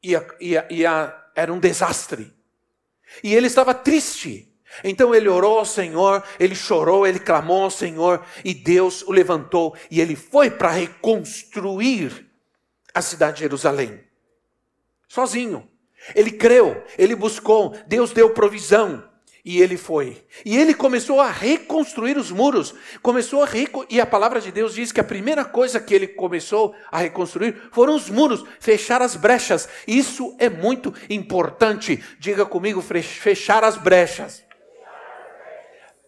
e, 0.03 0.15
a, 0.15 0.25
e, 0.39 0.57
a, 0.57 0.67
e 0.69 0.85
a, 0.85 1.29
era 1.35 1.51
um 1.51 1.59
desastre. 1.59 2.31
E 3.23 3.33
ele 3.33 3.47
estava 3.47 3.73
triste. 3.73 4.53
Então 4.83 5.15
ele 5.15 5.27
orou 5.27 5.59
ao 5.59 5.65
Senhor, 5.65 6.23
ele 6.39 6.53
chorou, 6.53 7.07
ele 7.07 7.19
clamou 7.19 7.63
ao 7.63 7.71
Senhor 7.71 8.23
e 8.43 8.53
Deus 8.53 9.01
o 9.01 9.11
levantou 9.11 9.75
e 9.89 9.99
ele 9.99 10.15
foi 10.15 10.51
para 10.51 10.69
reconstruir 10.69 12.29
a 12.93 13.01
cidade 13.01 13.37
de 13.37 13.43
Jerusalém. 13.43 14.03
Sozinho. 15.07 15.67
Ele 16.13 16.31
creu, 16.31 16.83
ele 16.97 17.15
buscou, 17.15 17.75
Deus 17.87 18.11
deu 18.11 18.29
provisão. 18.29 19.06
E 19.49 19.61
ele 19.61 19.77
foi. 19.77 20.21
E 20.43 20.57
ele 20.57 20.73
começou 20.73 21.21
a 21.21 21.31
reconstruir 21.31 22.17
os 22.17 22.31
muros. 22.31 22.75
Começou 23.01 23.41
a 23.41 23.45
reco... 23.45 23.85
E 23.89 24.01
a 24.01 24.05
palavra 24.05 24.41
de 24.41 24.51
Deus 24.51 24.73
diz 24.73 24.91
que 24.91 24.99
a 24.99 25.05
primeira 25.05 25.45
coisa 25.45 25.79
que 25.79 25.95
ele 25.95 26.05
começou 26.05 26.75
a 26.91 26.97
reconstruir 26.97 27.55
foram 27.71 27.95
os 27.95 28.09
muros, 28.09 28.43
fechar 28.59 29.01
as 29.01 29.15
brechas. 29.15 29.69
Isso 29.87 30.35
é 30.37 30.49
muito 30.49 30.93
importante. 31.09 32.03
Diga 32.19 32.45
comigo, 32.45 32.81
fechar 32.81 33.63
as 33.63 33.77
brechas. 33.77 34.43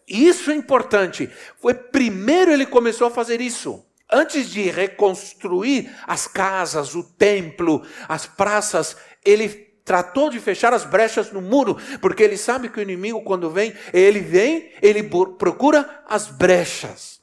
Isso 0.06 0.52
é 0.52 0.56
importante. 0.56 1.30
Foi 1.62 1.74
primeiro 1.74 2.52
ele 2.52 2.66
começou 2.66 3.08
a 3.08 3.12
fazer 3.12 3.40
isso. 3.40 3.86
Antes 4.12 4.50
de 4.50 4.64
reconstruir 4.64 5.90
as 6.06 6.28
casas, 6.28 6.94
o 6.94 7.04
templo, 7.04 7.86
as 8.06 8.26
praças, 8.26 8.98
ele 9.24 9.69
tratou 9.90 10.30
de 10.30 10.40
fechar 10.40 10.72
as 10.72 10.86
brechas 10.86 11.32
no 11.32 11.42
muro, 11.42 11.76
porque 12.00 12.22
ele 12.22 12.38
sabe 12.38 12.70
que 12.70 12.78
o 12.78 12.82
inimigo, 12.84 13.24
quando 13.24 13.50
vem, 13.50 13.74
ele 13.92 14.20
vem, 14.20 14.72
ele 14.84 15.02
procura 15.02 16.04
as 16.08 16.28
brechas. 16.28 17.19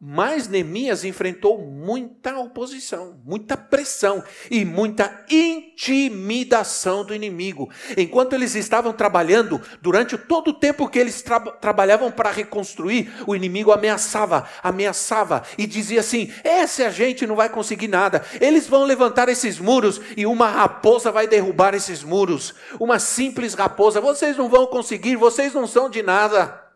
Mas 0.00 0.46
Neemias 0.46 1.02
enfrentou 1.04 1.58
muita 1.58 2.38
oposição, 2.38 3.20
muita 3.24 3.56
pressão 3.56 4.22
e 4.48 4.64
muita 4.64 5.24
intimidação 5.28 7.04
do 7.04 7.12
inimigo. 7.12 7.68
Enquanto 7.96 8.34
eles 8.34 8.54
estavam 8.54 8.92
trabalhando, 8.92 9.60
durante 9.82 10.16
todo 10.16 10.50
o 10.50 10.54
tempo 10.54 10.88
que 10.88 11.00
eles 11.00 11.20
tra 11.20 11.40
trabalhavam 11.40 12.12
para 12.12 12.30
reconstruir, 12.30 13.12
o 13.26 13.34
inimigo 13.34 13.72
ameaçava, 13.72 14.48
ameaçava 14.62 15.42
e 15.58 15.66
dizia 15.66 15.98
assim: 15.98 16.32
essa 16.44 16.88
gente 16.92 17.26
não 17.26 17.34
vai 17.34 17.48
conseguir 17.48 17.88
nada. 17.88 18.24
Eles 18.40 18.68
vão 18.68 18.84
levantar 18.84 19.28
esses 19.28 19.58
muros 19.58 20.00
e 20.16 20.24
uma 20.26 20.46
raposa 20.48 21.10
vai 21.10 21.26
derrubar 21.26 21.74
esses 21.74 22.04
muros. 22.04 22.54
Uma 22.78 23.00
simples 23.00 23.52
raposa, 23.52 24.00
vocês 24.00 24.36
não 24.36 24.48
vão 24.48 24.68
conseguir, 24.68 25.16
vocês 25.16 25.52
não 25.52 25.66
são 25.66 25.90
de 25.90 26.04
nada. 26.04 26.67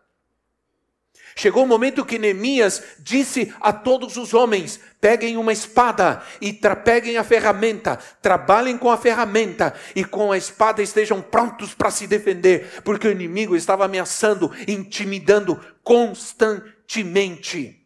Chegou 1.34 1.64
o 1.64 1.66
momento 1.66 2.04
que 2.04 2.18
Neemias 2.18 2.82
disse 2.98 3.54
a 3.60 3.72
todos 3.72 4.16
os 4.16 4.34
homens: 4.34 4.78
peguem 5.00 5.36
uma 5.36 5.52
espada 5.52 6.22
e 6.40 6.52
peguem 6.52 7.16
a 7.16 7.24
ferramenta, 7.24 7.98
trabalhem 8.20 8.76
com 8.76 8.90
a 8.90 8.98
ferramenta 8.98 9.74
e 9.94 10.04
com 10.04 10.30
a 10.30 10.36
espada 10.36 10.82
estejam 10.82 11.22
prontos 11.22 11.74
para 11.74 11.90
se 11.90 12.06
defender, 12.06 12.82
porque 12.84 13.08
o 13.08 13.12
inimigo 13.12 13.56
estava 13.56 13.84
ameaçando, 13.86 14.52
intimidando 14.68 15.58
constantemente. 15.82 17.78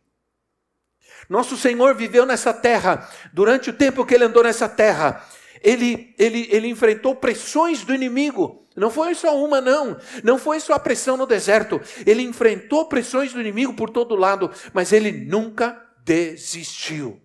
Nosso 1.29 1.57
Senhor 1.57 1.95
viveu 1.95 2.27
nessa 2.27 2.53
terra, 2.53 3.09
durante 3.33 3.71
o 3.71 3.73
tempo 3.73 4.05
que 4.05 4.15
ele 4.15 4.25
andou 4.25 4.43
nessa 4.43 4.69
terra, 4.69 5.25
ele, 5.63 6.15
ele, 6.19 6.49
ele 6.51 6.69
enfrentou 6.69 7.15
pressões 7.15 7.85
do 7.85 7.95
inimigo. 7.95 8.66
Não 8.77 8.91
foi 8.91 9.15
só 9.15 9.43
uma, 9.43 9.61
não. 9.61 9.97
Não 10.23 10.39
foi 10.39 10.61
só 10.61 10.75
a 10.75 10.79
pressão 10.79 11.17
no 11.17 11.27
deserto. 11.27 11.81
Ele 12.07 12.23
enfrentou 12.23 12.89
pressões 12.89 13.33
do 13.33 13.41
inimigo 13.41 13.75
por 13.75 13.91
todo 13.91 14.15
lado, 14.15 14.51
mas 14.73 14.93
ele 14.93 15.11
nunca 15.11 15.83
desistiu. 16.05 17.21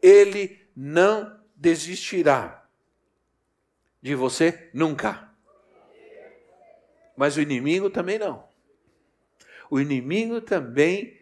Ele 0.00 0.58
não 0.74 1.38
desistirá 1.56 2.64
de 4.00 4.14
você 4.14 4.70
nunca. 4.72 5.28
Mas 7.16 7.36
o 7.36 7.40
inimigo 7.40 7.90
também 7.90 8.18
não. 8.18 8.48
O 9.68 9.80
inimigo 9.80 10.40
também. 10.40 11.18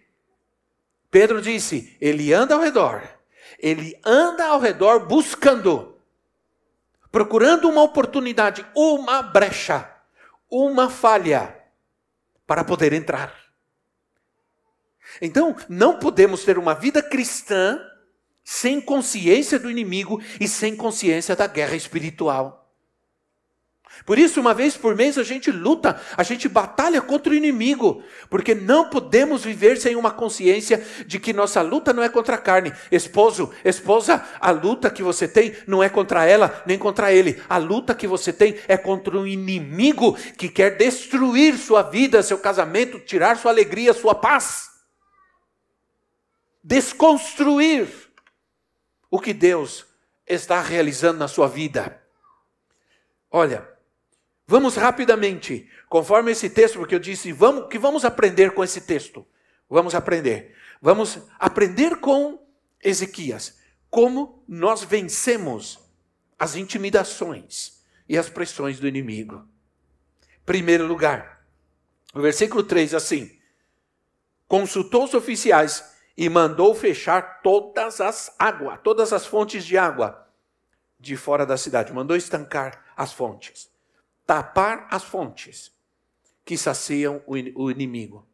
Pedro 1.10 1.40
disse: 1.40 1.96
ele 2.00 2.32
anda 2.34 2.54
ao 2.54 2.60
redor 2.60 3.16
ele 3.58 3.98
anda 4.04 4.46
ao 4.46 4.60
redor 4.60 5.06
buscando, 5.06 5.95
procurando 7.16 7.66
uma 7.66 7.82
oportunidade, 7.82 8.66
uma 8.74 9.22
brecha, 9.22 9.90
uma 10.50 10.90
falha 10.90 11.58
para 12.46 12.62
poder 12.62 12.92
entrar. 12.92 13.34
Então, 15.22 15.56
não 15.66 15.98
podemos 15.98 16.44
ter 16.44 16.58
uma 16.58 16.74
vida 16.74 17.02
cristã 17.02 17.80
sem 18.44 18.82
consciência 18.82 19.58
do 19.58 19.70
inimigo 19.70 20.20
e 20.38 20.46
sem 20.46 20.76
consciência 20.76 21.34
da 21.34 21.46
guerra 21.46 21.74
espiritual. 21.74 22.65
Por 24.04 24.18
isso, 24.18 24.40
uma 24.40 24.52
vez 24.52 24.76
por 24.76 24.94
mês, 24.94 25.16
a 25.16 25.22
gente 25.22 25.50
luta, 25.50 26.00
a 26.16 26.22
gente 26.22 26.48
batalha 26.48 27.00
contra 27.00 27.32
o 27.32 27.36
inimigo, 27.36 28.02
porque 28.28 28.54
não 28.54 28.90
podemos 28.90 29.42
viver 29.42 29.78
sem 29.78 29.96
uma 29.96 30.10
consciência 30.10 30.84
de 31.06 31.18
que 31.18 31.32
nossa 31.32 31.62
luta 31.62 31.92
não 31.92 32.02
é 32.02 32.08
contra 32.08 32.34
a 32.34 32.38
carne. 32.38 32.72
Esposo, 32.90 33.52
esposa, 33.64 34.24
a 34.38 34.50
luta 34.50 34.90
que 34.90 35.02
você 35.02 35.26
tem 35.26 35.56
não 35.66 35.82
é 35.82 35.88
contra 35.88 36.24
ela 36.24 36.62
nem 36.66 36.78
contra 36.78 37.12
ele. 37.12 37.42
A 37.48 37.56
luta 37.56 37.94
que 37.94 38.06
você 38.06 38.32
tem 38.32 38.58
é 38.68 38.76
contra 38.76 39.16
um 39.18 39.26
inimigo 39.26 40.14
que 40.36 40.48
quer 40.48 40.76
destruir 40.76 41.56
sua 41.56 41.82
vida, 41.82 42.22
seu 42.22 42.38
casamento, 42.38 43.00
tirar 43.00 43.36
sua 43.36 43.50
alegria, 43.50 43.94
sua 43.94 44.14
paz. 44.14 44.70
Desconstruir 46.62 47.88
o 49.10 49.18
que 49.18 49.32
Deus 49.32 49.86
está 50.26 50.60
realizando 50.60 51.18
na 51.18 51.28
sua 51.28 51.48
vida. 51.48 52.02
Olha, 53.30 53.75
Vamos 54.48 54.76
rapidamente, 54.76 55.68
conforme 55.88 56.30
esse 56.30 56.48
texto, 56.48 56.78
porque 56.78 56.94
eu 56.94 57.00
disse, 57.00 57.32
vamos, 57.32 57.68
que 57.68 57.78
vamos 57.78 58.04
aprender 58.04 58.52
com 58.52 58.62
esse 58.62 58.80
texto. 58.80 59.26
Vamos 59.68 59.92
aprender. 59.92 60.54
Vamos 60.80 61.18
aprender 61.36 61.96
com 61.96 62.46
Ezequias 62.82 63.58
como 63.90 64.44
nós 64.46 64.84
vencemos 64.84 65.80
as 66.38 66.54
intimidações 66.54 67.82
e 68.08 68.16
as 68.16 68.28
pressões 68.28 68.78
do 68.78 68.86
inimigo. 68.86 69.44
Primeiro 70.44 70.86
lugar, 70.86 71.44
o 72.14 72.20
versículo 72.20 72.62
3 72.62 72.94
assim: 72.94 73.36
consultou 74.46 75.04
os 75.04 75.14
oficiais 75.14 75.92
e 76.16 76.28
mandou 76.28 76.72
fechar 76.72 77.40
todas 77.42 78.00
as 78.00 78.32
águas, 78.38 78.78
todas 78.84 79.12
as 79.12 79.26
fontes 79.26 79.64
de 79.64 79.76
água 79.76 80.24
de 81.00 81.16
fora 81.16 81.44
da 81.44 81.56
cidade, 81.56 81.92
mandou 81.92 82.16
estancar 82.16 82.84
as 82.96 83.12
fontes 83.12 83.74
tapar 84.26 84.88
as 84.90 85.04
fontes 85.04 85.72
que 86.44 86.58
saciam 86.58 87.22
o 87.26 87.70
inimigo. 87.70 88.26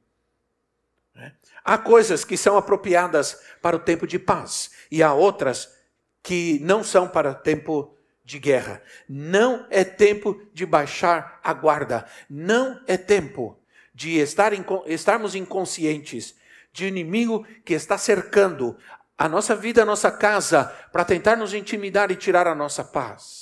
Né? 1.14 1.32
Há 1.64 1.78
coisas 1.78 2.24
que 2.24 2.36
são 2.36 2.56
apropriadas 2.56 3.40
para 3.60 3.76
o 3.76 3.80
tempo 3.80 4.06
de 4.06 4.18
paz 4.18 4.70
e 4.90 5.02
há 5.02 5.12
outras 5.12 5.72
que 6.22 6.58
não 6.62 6.82
são 6.82 7.06
para 7.08 7.30
o 7.30 7.34
tempo 7.34 7.96
de 8.24 8.38
guerra. 8.38 8.82
Não 9.08 9.66
é 9.70 9.84
tempo 9.84 10.40
de 10.52 10.64
baixar 10.64 11.40
a 11.42 11.52
guarda. 11.52 12.06
Não 12.28 12.80
é 12.86 12.96
tempo 12.96 13.58
de 13.94 14.18
estar, 14.18 14.52
estarmos 14.86 15.34
inconscientes 15.34 16.34
de 16.72 16.84
um 16.84 16.88
inimigo 16.88 17.46
que 17.64 17.74
está 17.74 17.98
cercando 17.98 18.76
a 19.18 19.28
nossa 19.28 19.54
vida, 19.54 19.82
a 19.82 19.86
nossa 19.86 20.10
casa, 20.10 20.64
para 20.90 21.04
tentar 21.04 21.36
nos 21.36 21.52
intimidar 21.52 22.10
e 22.10 22.16
tirar 22.16 22.46
a 22.46 22.54
nossa 22.54 22.82
paz 22.82 23.41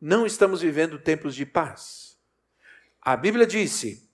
não 0.00 0.26
estamos 0.26 0.60
vivendo 0.60 0.98
tempos 0.98 1.34
de 1.34 1.46
paz. 1.46 2.16
A 3.00 3.16
Bíblia 3.16 3.46
disse, 3.46 4.08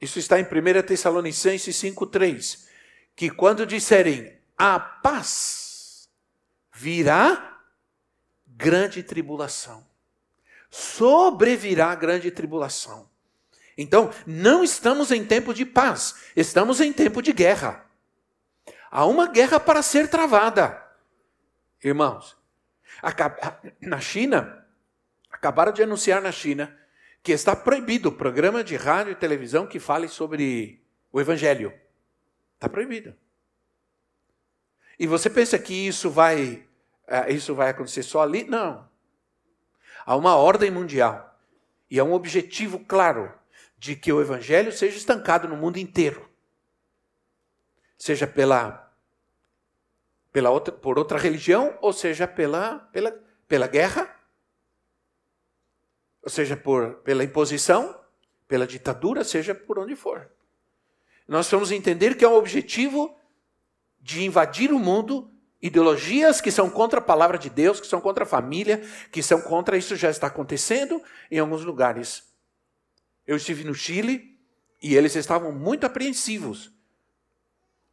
isso 0.00 0.18
está 0.18 0.40
em 0.40 0.44
1 0.44 0.82
Tessalonicenses 0.86 1.76
5,3, 1.76 2.66
que 3.14 3.30
quando 3.30 3.66
disserem 3.66 4.36
a 4.58 4.78
paz, 4.78 6.08
virá 6.74 7.60
grande 8.46 9.02
tribulação. 9.02 9.86
Sobrevirá 10.70 11.94
grande 11.94 12.30
tribulação. 12.30 13.08
Então, 13.76 14.12
não 14.26 14.62
estamos 14.62 15.10
em 15.10 15.24
tempo 15.24 15.54
de 15.54 15.64
paz, 15.64 16.16
estamos 16.36 16.80
em 16.80 16.92
tempo 16.92 17.22
de 17.22 17.32
guerra. 17.32 17.86
Há 18.90 19.06
uma 19.06 19.26
guerra 19.26 19.58
para 19.58 19.82
ser 19.82 20.08
travada. 20.08 20.82
Irmãos, 21.82 22.36
na 23.80 24.00
China, 24.00 24.61
acabaram 25.42 25.72
de 25.72 25.82
anunciar 25.82 26.22
na 26.22 26.30
China 26.30 26.78
que 27.20 27.32
está 27.32 27.56
proibido 27.56 28.10
o 28.10 28.12
programa 28.12 28.62
de 28.62 28.76
rádio 28.76 29.10
e 29.10 29.16
televisão 29.16 29.66
que 29.66 29.80
fale 29.80 30.06
sobre 30.06 30.80
o 31.10 31.20
Evangelho. 31.20 31.72
Está 32.54 32.68
proibido. 32.68 33.12
E 34.96 35.04
você 35.04 35.28
pensa 35.28 35.58
que 35.58 35.74
isso 35.74 36.08
vai, 36.10 36.64
uh, 37.08 37.28
isso 37.28 37.56
vai 37.56 37.70
acontecer 37.70 38.04
só 38.04 38.22
ali? 38.22 38.44
Não. 38.44 38.88
Há 40.06 40.14
uma 40.14 40.36
ordem 40.36 40.70
mundial 40.70 41.36
e 41.90 41.98
há 41.98 42.04
um 42.04 42.12
objetivo 42.12 42.78
claro 42.78 43.32
de 43.76 43.96
que 43.96 44.12
o 44.12 44.20
Evangelho 44.20 44.70
seja 44.70 44.96
estancado 44.96 45.48
no 45.48 45.56
mundo 45.56 45.76
inteiro. 45.76 46.28
Seja 47.98 48.28
pela, 48.28 48.92
pela 50.32 50.50
outra, 50.50 50.72
por 50.72 50.98
outra 50.98 51.18
religião, 51.18 51.76
ou 51.80 51.92
seja 51.92 52.28
pela, 52.28 52.78
pela, 52.92 53.10
pela 53.48 53.66
guerra 53.66 54.11
seja 56.26 56.56
por, 56.56 56.96
pela 56.96 57.24
imposição, 57.24 57.98
pela 58.46 58.66
ditadura, 58.66 59.24
seja 59.24 59.54
por 59.54 59.78
onde 59.78 59.96
for. 59.96 60.30
Nós 61.26 61.50
vamos 61.50 61.70
entender 61.70 62.16
que 62.16 62.24
é 62.24 62.28
um 62.28 62.34
objetivo 62.34 63.16
de 64.00 64.24
invadir 64.24 64.72
o 64.72 64.78
mundo, 64.78 65.30
ideologias 65.60 66.40
que 66.40 66.50
são 66.50 66.68
contra 66.68 66.98
a 66.98 67.02
palavra 67.02 67.38
de 67.38 67.48
Deus, 67.48 67.80
que 67.80 67.86
são 67.86 68.00
contra 68.00 68.24
a 68.24 68.26
família, 68.26 68.82
que 69.10 69.22
são 69.22 69.40
contra 69.40 69.76
isso 69.76 69.96
já 69.96 70.10
está 70.10 70.26
acontecendo 70.26 71.00
em 71.30 71.38
alguns 71.38 71.64
lugares. 71.64 72.24
Eu 73.26 73.36
estive 73.36 73.64
no 73.64 73.74
Chile 73.74 74.38
e 74.82 74.96
eles 74.96 75.14
estavam 75.14 75.52
muito 75.52 75.86
apreensivos. 75.86 76.72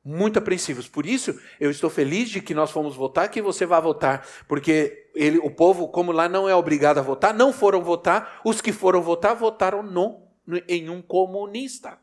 Muito 0.10 0.40
apreensivos. 0.40 0.88
Por 0.88 1.06
isso, 1.06 1.40
eu 1.60 1.70
estou 1.70 1.88
feliz 1.88 2.30
de 2.30 2.42
que 2.42 2.56
nós 2.56 2.72
fomos 2.72 2.96
votar, 2.96 3.30
que 3.30 3.44
você 3.44 3.64
vai 3.64 3.80
votar, 3.80 4.28
porque 4.48 5.12
ele, 5.14 5.38
o 5.38 5.52
povo, 5.52 5.88
como 5.88 6.12
lá 6.12 6.28
não 6.28 6.50
é 6.50 6.56
obrigado 6.56 6.98
a 6.98 7.04
votar, 7.04 7.32
não 7.32 7.54
foram 7.54 7.84
votar. 7.84 8.42
Os 8.44 8.60
que 8.60 8.72
foram 8.72 9.04
votar, 9.04 9.36
votaram 9.36 9.84
no, 9.84 10.24
no 10.48 10.60
em 10.68 10.90
um 10.90 11.00
comunista. 11.00 12.00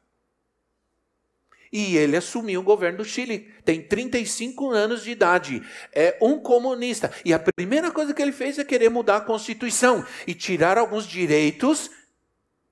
E 1.72 1.96
ele 1.96 2.16
assumiu 2.16 2.60
o 2.60 2.64
governo 2.64 2.98
do 2.98 3.04
Chile. 3.04 3.52
Tem 3.64 3.82
35 3.82 4.70
anos 4.70 5.02
de 5.02 5.10
idade. 5.10 5.60
É 5.92 6.16
um 6.22 6.38
comunista. 6.38 7.10
E 7.24 7.34
a 7.34 7.40
primeira 7.40 7.90
coisa 7.90 8.14
que 8.14 8.22
ele 8.22 8.30
fez 8.30 8.56
é 8.56 8.64
querer 8.64 8.88
mudar 8.88 9.16
a 9.16 9.20
Constituição 9.20 10.06
e 10.28 10.32
tirar 10.32 10.78
alguns 10.78 11.08
direitos 11.08 11.90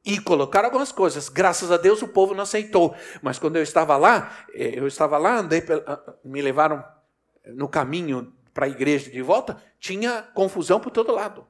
e 0.05 0.21
colocar 0.21 0.65
algumas 0.65 0.93
coisas. 0.93 1.29
Graças 1.29 1.73
a 1.73 1.77
Deus 1.77 2.03
o 2.03 2.09
povo 2.09 2.35
não 2.35 2.43
aceitou. 2.43 2.95
Mas 3.23 3.39
quando 3.39 3.57
eu 3.57 3.63
estava 3.63 3.97
lá, 3.97 4.47
eh, 4.53 4.79
eu 4.79 4.87
estava 4.87 5.17
lá, 5.17 5.39
andei, 5.39 5.63
me 6.23 6.43
levaram 6.43 6.85
no 7.47 7.69
caminho 7.69 8.33
para 8.53 8.67
a 8.67 8.69
igreja 8.69 9.11
de 9.11 9.23
volta, 9.23 9.61
tinha 9.81 10.23
confusão 10.35 10.79
por 10.79 10.91
todo 10.91 11.13
lado. 11.13 11.47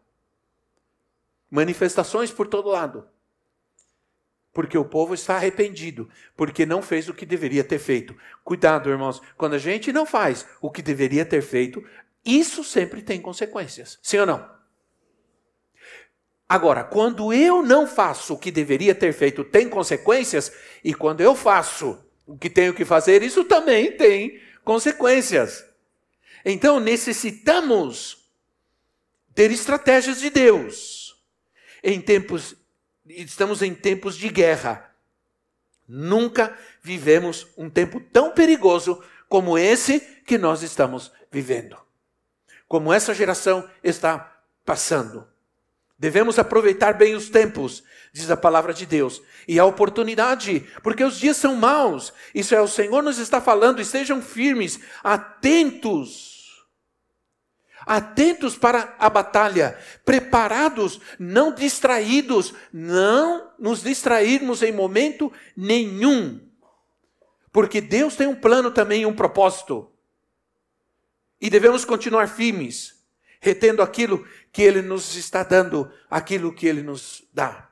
Manifestações 1.50 2.30
por 2.30 2.46
todo 2.46 2.70
lado. 2.70 3.06
Porque 4.52 4.78
o 4.78 4.84
povo 4.84 5.14
está 5.14 5.34
arrependido, 5.34 6.08
porque 6.36 6.64
não 6.64 6.80
fez 6.80 7.08
o 7.08 7.14
que 7.14 7.26
deveria 7.26 7.64
ter 7.64 7.80
feito. 7.80 8.16
Cuidado, 8.44 8.88
irmãos, 8.88 9.20
quando 9.36 9.54
a 9.54 9.58
gente 9.58 9.92
não 9.92 10.06
faz 10.06 10.46
o 10.60 10.70
que 10.70 10.80
deveria 10.80 11.26
ter 11.26 11.42
feito, 11.42 11.84
isso 12.24 12.62
sempre 12.62 13.02
tem 13.02 13.20
consequências. 13.20 13.98
Sim 14.00 14.18
ou 14.18 14.26
não? 14.26 14.53
Agora, 16.48 16.84
quando 16.84 17.32
eu 17.32 17.62
não 17.62 17.86
faço 17.86 18.34
o 18.34 18.38
que 18.38 18.50
deveria 18.50 18.94
ter 18.94 19.12
feito, 19.12 19.42
tem 19.42 19.68
consequências, 19.68 20.52
e 20.82 20.92
quando 20.92 21.20
eu 21.20 21.34
faço 21.34 21.98
o 22.26 22.36
que 22.36 22.50
tenho 22.50 22.74
que 22.74 22.84
fazer, 22.84 23.22
isso 23.22 23.44
também 23.44 23.92
tem 23.92 24.40
consequências. 24.64 25.64
Então, 26.44 26.78
necessitamos 26.78 28.24
ter 29.34 29.50
estratégias 29.50 30.20
de 30.20 30.30
Deus. 30.30 31.16
Em 31.82 32.00
tempos 32.00 32.56
estamos 33.06 33.62
em 33.62 33.74
tempos 33.74 34.16
de 34.16 34.28
guerra. 34.28 34.90
Nunca 35.86 36.56
vivemos 36.82 37.46
um 37.56 37.68
tempo 37.68 38.00
tão 38.00 38.32
perigoso 38.32 39.02
como 39.28 39.58
esse 39.58 40.00
que 40.26 40.38
nós 40.38 40.62
estamos 40.62 41.12
vivendo. 41.30 41.76
Como 42.66 42.92
essa 42.92 43.14
geração 43.14 43.68
está 43.82 44.40
passando. 44.64 45.26
Devemos 45.98 46.38
aproveitar 46.38 46.94
bem 46.94 47.14
os 47.14 47.28
tempos, 47.28 47.82
diz 48.12 48.30
a 48.30 48.36
palavra 48.36 48.74
de 48.74 48.84
Deus, 48.84 49.22
e 49.46 49.58
a 49.58 49.64
oportunidade, 49.64 50.66
porque 50.82 51.04
os 51.04 51.18
dias 51.18 51.36
são 51.36 51.54
maus. 51.54 52.12
Isso 52.34 52.54
é, 52.54 52.60
o 52.60 52.68
Senhor 52.68 53.02
nos 53.02 53.18
está 53.18 53.40
falando, 53.40 53.80
estejam 53.80 54.20
firmes, 54.20 54.80
atentos. 55.02 56.34
Atentos 57.86 58.56
para 58.56 58.96
a 58.98 59.10
batalha, 59.10 59.78
preparados, 60.04 61.00
não 61.18 61.54
distraídos, 61.54 62.54
não 62.72 63.52
nos 63.58 63.82
distrairmos 63.82 64.62
em 64.62 64.72
momento 64.72 65.30
nenhum. 65.54 66.40
Porque 67.52 67.80
Deus 67.80 68.16
tem 68.16 68.26
um 68.26 68.34
plano 68.34 68.70
também, 68.70 69.04
um 69.04 69.14
propósito. 69.14 69.92
E 71.40 71.50
devemos 71.50 71.84
continuar 71.84 72.26
firmes, 72.28 72.93
retendo 73.44 73.82
aquilo 73.82 74.26
que 74.50 74.62
Ele 74.62 74.80
nos 74.80 75.16
está 75.16 75.42
dando, 75.42 75.92
aquilo 76.08 76.50
que 76.50 76.66
Ele 76.66 76.82
nos 76.82 77.22
dá. 77.30 77.68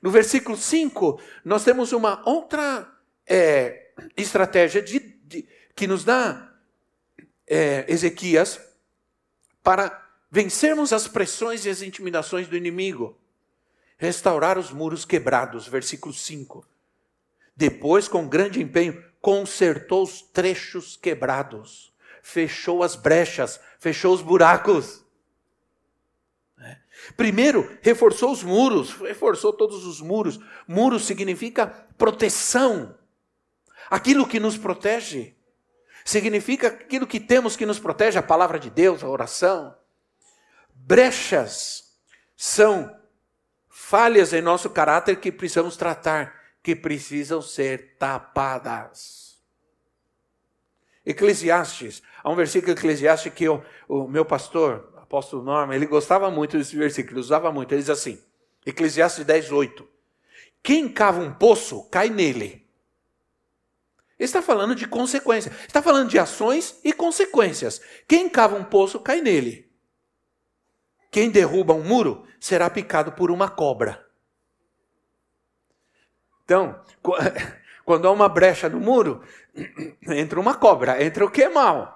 No 0.00 0.10
versículo 0.10 0.56
5, 0.56 1.20
nós 1.44 1.62
temos 1.62 1.92
uma 1.92 2.26
outra 2.26 2.90
é, 3.26 3.90
estratégia 4.16 4.80
de, 4.80 4.98
de, 4.98 5.46
que 5.76 5.86
nos 5.86 6.04
dá 6.04 6.50
é, 7.46 7.84
Ezequias 7.86 8.58
para 9.62 10.02
vencermos 10.30 10.90
as 10.90 11.06
pressões 11.06 11.66
e 11.66 11.70
as 11.70 11.82
intimidações 11.82 12.48
do 12.48 12.56
inimigo. 12.56 13.18
Restaurar 13.98 14.58
os 14.58 14.70
muros 14.70 15.04
quebrados, 15.04 15.68
versículo 15.68 16.14
5. 16.14 16.66
Depois, 17.54 18.08
com 18.08 18.26
grande 18.26 18.60
empenho, 18.60 19.04
consertou 19.20 20.02
os 20.02 20.22
trechos 20.22 20.96
quebrados 20.96 21.93
fechou 22.24 22.82
as 22.82 22.96
brechas, 22.96 23.60
fechou 23.78 24.14
os 24.14 24.22
buracos. 24.22 25.04
É. 26.58 26.78
Primeiro, 27.18 27.78
reforçou 27.82 28.32
os 28.32 28.42
muros, 28.42 28.94
reforçou 28.94 29.52
todos 29.52 29.84
os 29.84 30.00
muros. 30.00 30.40
Muro 30.66 30.98
significa 30.98 31.66
proteção. 31.98 32.98
Aquilo 33.90 34.26
que 34.26 34.40
nos 34.40 34.56
protege. 34.56 35.36
Significa 36.02 36.68
aquilo 36.68 37.06
que 37.06 37.20
temos 37.20 37.56
que 37.56 37.66
nos 37.66 37.78
protege, 37.78 38.18
a 38.18 38.22
palavra 38.22 38.58
de 38.58 38.70
Deus, 38.70 39.04
a 39.04 39.08
oração. 39.08 39.76
Brechas 40.74 41.94
são 42.34 42.90
falhas 43.68 44.32
em 44.32 44.40
nosso 44.40 44.70
caráter 44.70 45.20
que 45.20 45.30
precisamos 45.30 45.76
tratar, 45.76 46.34
que 46.62 46.74
precisam 46.74 47.42
ser 47.42 47.98
tapadas. 47.98 49.23
Eclesiastes, 51.04 52.02
há 52.22 52.30
um 52.30 52.34
versículo 52.34 52.72
Eclesiastes 52.72 53.32
que 53.32 53.44
eu, 53.44 53.62
o 53.88 54.08
meu 54.08 54.24
pastor, 54.24 54.92
apóstolo 54.96 55.42
Norma, 55.42 55.74
ele 55.74 55.86
gostava 55.86 56.30
muito 56.30 56.56
desse 56.56 56.76
versículo, 56.76 57.14
ele 57.14 57.20
usava 57.20 57.52
muito. 57.52 57.72
Ele 57.72 57.80
diz 57.80 57.90
assim, 57.90 58.18
Eclesiastes 58.64 59.24
10, 59.24 59.52
8. 59.52 59.88
Quem 60.62 60.88
cava 60.88 61.20
um 61.20 61.32
poço, 61.32 61.84
cai 61.90 62.08
nele. 62.08 62.64
Ele 64.18 64.26
está 64.26 64.40
falando 64.40 64.74
de 64.74 64.86
consequências. 64.86 65.54
Está 65.66 65.82
falando 65.82 66.08
de 66.08 66.18
ações 66.18 66.80
e 66.82 66.92
consequências. 66.92 67.80
Quem 68.08 68.28
cava 68.28 68.56
um 68.56 68.64
poço, 68.64 68.98
cai 68.98 69.20
nele. 69.20 69.70
Quem 71.10 71.30
derruba 71.30 71.74
um 71.74 71.84
muro, 71.84 72.26
será 72.40 72.70
picado 72.70 73.12
por 73.12 73.30
uma 73.30 73.48
cobra. 73.48 74.04
Então, 76.44 76.82
quando 77.84 78.08
há 78.08 78.10
uma 78.10 78.28
brecha 78.28 78.68
no 78.68 78.80
muro, 78.80 79.22
entra 80.08 80.40
uma 80.40 80.54
cobra, 80.54 81.02
entra 81.02 81.24
o 81.24 81.30
que 81.30 81.42
é 81.42 81.48
mal. 81.48 81.94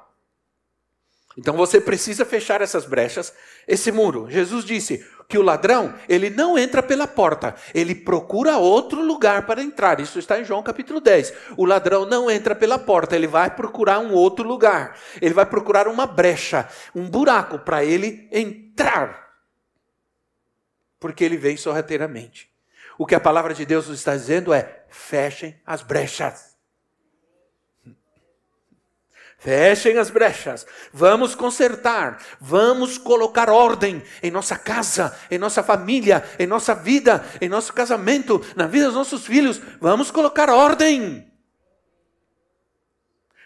Então 1.38 1.56
você 1.56 1.80
precisa 1.80 2.24
fechar 2.24 2.60
essas 2.60 2.84
brechas, 2.84 3.32
esse 3.66 3.92
muro. 3.92 4.28
Jesus 4.28 4.64
disse 4.64 5.06
que 5.28 5.38
o 5.38 5.42
ladrão, 5.42 5.94
ele 6.08 6.30
não 6.30 6.58
entra 6.58 6.82
pela 6.82 7.06
porta, 7.06 7.54
ele 7.72 7.94
procura 7.94 8.56
outro 8.56 9.00
lugar 9.00 9.46
para 9.46 9.62
entrar. 9.62 10.00
Isso 10.00 10.18
está 10.18 10.40
em 10.40 10.44
João 10.44 10.64
capítulo 10.64 11.00
10. 11.00 11.32
O 11.56 11.64
ladrão 11.64 12.04
não 12.04 12.28
entra 12.28 12.56
pela 12.56 12.76
porta, 12.76 13.14
ele 13.14 13.28
vai 13.28 13.54
procurar 13.54 14.00
um 14.00 14.12
outro 14.14 14.46
lugar. 14.46 14.98
Ele 15.22 15.32
vai 15.32 15.46
procurar 15.46 15.86
uma 15.86 16.06
brecha, 16.06 16.68
um 16.92 17.08
buraco 17.08 17.60
para 17.60 17.84
ele 17.84 18.28
entrar. 18.32 19.28
Porque 20.98 21.22
ele 21.22 21.36
vem 21.36 21.56
sorrateiramente. 21.56 22.50
O 22.98 23.06
que 23.06 23.14
a 23.14 23.20
palavra 23.20 23.54
de 23.54 23.64
Deus 23.64 23.86
nos 23.86 23.98
está 23.98 24.16
dizendo 24.16 24.52
é: 24.52 24.77
fechem 24.88 25.60
as 25.66 25.82
brechas. 25.82 26.48
Fechem 29.40 29.98
as 29.98 30.10
brechas, 30.10 30.66
vamos 30.92 31.36
consertar, 31.36 32.20
vamos 32.40 32.98
colocar 32.98 33.48
ordem 33.48 34.02
em 34.20 34.32
nossa 34.32 34.56
casa, 34.56 35.16
em 35.30 35.38
nossa 35.38 35.62
família, 35.62 36.24
em 36.40 36.46
nossa 36.46 36.74
vida, 36.74 37.24
em 37.40 37.48
nosso 37.48 37.72
casamento, 37.72 38.44
na 38.56 38.66
vida 38.66 38.86
dos 38.86 38.96
nossos 38.96 39.24
filhos. 39.24 39.60
Vamos 39.80 40.10
colocar 40.10 40.50
ordem. 40.50 41.32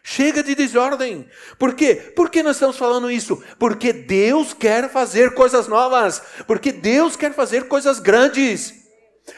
Chega 0.03 0.43
de 0.43 0.55
desordem. 0.55 1.29
Por 1.59 1.75
quê? 1.75 1.95
Por 1.95 2.31
que 2.31 2.43
nós 2.43 2.57
estamos 2.57 2.79
falando 2.79 3.11
isso? 3.11 3.43
Porque 3.59 3.93
Deus 3.93 4.53
quer 4.55 4.91
fazer 4.91 5.35
coisas 5.35 5.69
novas. 5.69 6.23
Porque 6.47 6.73
Deus 6.73 7.17
quer 7.17 7.35
fazer 7.35 7.69
coisas 7.69 8.01
grandes. 8.01 8.82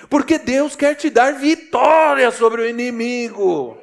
Porque 0.08 0.38
Deus 0.38 0.74
quer 0.74 0.94
te 0.94 1.10
dar 1.10 1.32
vitória 1.32 2.30
sobre 2.30 2.62
o 2.62 2.68
inimigo. 2.68 3.78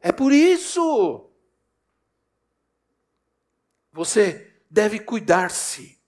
É 0.00 0.12
por 0.12 0.32
isso. 0.32 1.30
Você 3.92 4.52
deve 4.68 4.98
cuidar-se, 4.98 5.98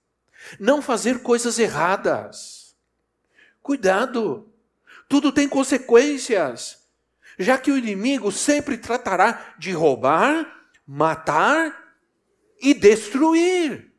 não 0.59 0.81
fazer 0.81 1.23
coisas 1.23 1.57
erradas. 1.57 2.75
Cuidado, 3.61 4.51
tudo 5.07 5.31
tem 5.31 5.47
consequências, 5.47 6.85
já 7.39 7.57
que 7.57 7.71
o 7.71 7.77
inimigo 7.77 8.31
sempre 8.31 8.77
tratará 8.77 9.55
de 9.57 9.71
roubar, 9.71 10.69
matar 10.85 11.95
e 12.61 12.73
destruir. 12.73 13.91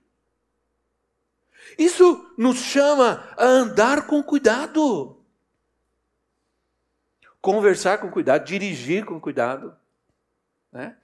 Isso 1.78 2.34
nos 2.36 2.58
chama 2.58 3.24
a 3.36 3.44
andar 3.44 4.08
com 4.08 4.20
cuidado. 4.20 5.16
Conversar 7.40 7.98
com 7.98 8.10
cuidado, 8.10 8.44
dirigir 8.44 9.04
com 9.04 9.20
cuidado. 9.20 9.76
Né? 10.72 10.96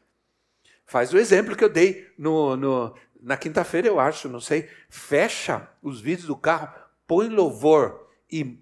Faz 0.85 1.15
o 1.15 1.19
exemplo 1.19 1.57
que 1.57 1.63
eu 1.63 1.69
dei 1.69 2.13
no, 2.19 2.57
no 2.57 2.95
na 3.23 3.39
quinta-feira, 3.39 3.89
eu 3.89 3.99
acho, 3.99 4.29
não 4.29 4.41
sei. 4.41 4.69
Fecha 4.91 5.67
os 5.81 6.01
vidros 6.01 6.27
do 6.27 6.37
carro, 6.37 6.75
põe 7.07 7.29
louvor 7.29 8.07
e 8.31 8.59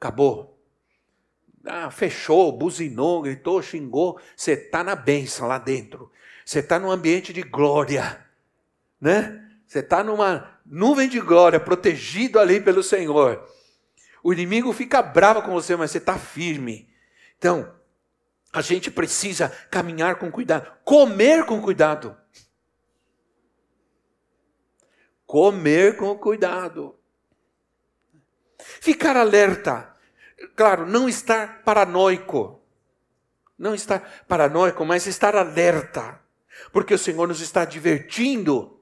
acabou. 0.00 0.58
Ah, 1.64 1.90
fechou, 1.90 2.50
buzinou, 2.50 3.22
gritou, 3.22 3.62
xingou. 3.62 4.18
Você 4.34 4.52
está 4.52 4.82
na 4.82 4.96
bênção 4.96 5.46
lá 5.46 5.58
dentro. 5.58 6.10
Você 6.44 6.58
está 6.58 6.78
num 6.78 6.90
ambiente 6.90 7.32
de 7.32 7.42
glória. 7.42 8.26
Né? 9.00 9.48
Você 9.64 9.78
está 9.78 10.02
numa 10.02 10.60
nuvem 10.64 11.08
de 11.08 11.20
glória, 11.20 11.60
protegido 11.60 12.38
ali 12.38 12.60
pelo 12.60 12.82
Senhor. 12.82 13.46
O 14.22 14.32
inimigo 14.32 14.72
fica 14.72 15.02
bravo 15.02 15.42
com 15.42 15.52
você, 15.52 15.74
mas 15.76 15.90
você 15.90 15.98
está 15.98 16.18
firme. 16.18 16.88
Então, 17.36 17.74
a 18.52 18.60
gente 18.60 18.90
precisa 18.90 19.48
caminhar 19.70 20.16
com 20.16 20.30
cuidado, 20.30 20.70
comer 20.84 21.44
com 21.46 21.60
cuidado. 21.60 22.16
Comer 25.26 25.96
com 25.96 26.14
cuidado. 26.18 26.94
Ficar 28.58 29.16
alerta. 29.16 29.96
Claro, 30.54 30.84
não 30.86 31.08
estar 31.08 31.62
paranoico. 31.62 32.62
Não 33.58 33.74
estar 33.74 34.24
paranoico, 34.28 34.84
mas 34.84 35.06
estar 35.06 35.34
alerta. 35.34 36.20
Porque 36.70 36.92
o 36.92 36.98
Senhor 36.98 37.26
nos 37.26 37.40
está 37.40 37.64
divertindo. 37.64 38.81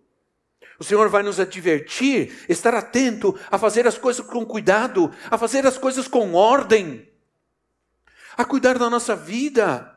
O 0.81 0.85
Senhor 0.85 1.09
vai 1.11 1.23
nos 1.23 1.39
advertir, 1.39 2.45
estar 2.49 2.75
atento 2.75 3.39
a 3.51 3.59
fazer 3.59 3.87
as 3.87 3.99
coisas 3.99 4.27
com 4.27 4.45
cuidado, 4.47 5.13
a 5.31 5.39
fazer 5.39 5.65
as 5.67 5.79
coisas 5.79 6.09
com 6.09 6.33
ordem 6.35 7.07
a 8.41 8.45
cuidar 8.45 8.79
da 8.79 8.89
nossa 8.89 9.15
vida. 9.15 9.97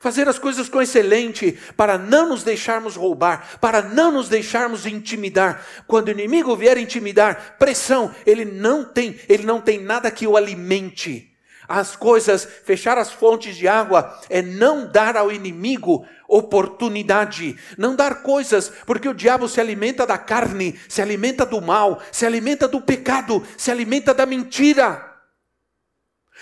fazer 0.00 0.28
as 0.28 0.38
coisas 0.38 0.68
com 0.68 0.80
excelente, 0.80 1.58
para 1.76 1.98
não 1.98 2.28
nos 2.28 2.44
deixarmos 2.44 2.94
roubar, 2.94 3.58
para 3.58 3.82
não 3.82 4.12
nos 4.12 4.28
deixarmos 4.28 4.86
intimidar. 4.86 5.66
Quando 5.88 6.06
o 6.06 6.10
inimigo 6.12 6.54
vier 6.54 6.78
intimidar, 6.78 7.56
pressão, 7.58 8.14
ele 8.24 8.44
não 8.44 8.84
tem, 8.84 9.18
ele 9.28 9.44
não 9.44 9.60
tem 9.60 9.82
nada 9.82 10.08
que 10.08 10.24
o 10.24 10.36
alimente. 10.36 11.27
As 11.68 11.94
coisas, 11.94 12.46
fechar 12.64 12.96
as 12.96 13.12
fontes 13.12 13.54
de 13.54 13.68
água 13.68 14.18
é 14.30 14.40
não 14.40 14.90
dar 14.90 15.18
ao 15.18 15.30
inimigo 15.30 16.08
oportunidade, 16.26 17.58
não 17.76 17.94
dar 17.94 18.22
coisas, 18.22 18.70
porque 18.86 19.06
o 19.06 19.14
diabo 19.14 19.46
se 19.48 19.60
alimenta 19.60 20.06
da 20.06 20.16
carne, 20.16 20.80
se 20.88 21.02
alimenta 21.02 21.44
do 21.44 21.60
mal, 21.60 22.00
se 22.10 22.24
alimenta 22.24 22.66
do 22.66 22.80
pecado, 22.80 23.46
se 23.58 23.70
alimenta 23.70 24.14
da 24.14 24.24
mentira. 24.24 25.04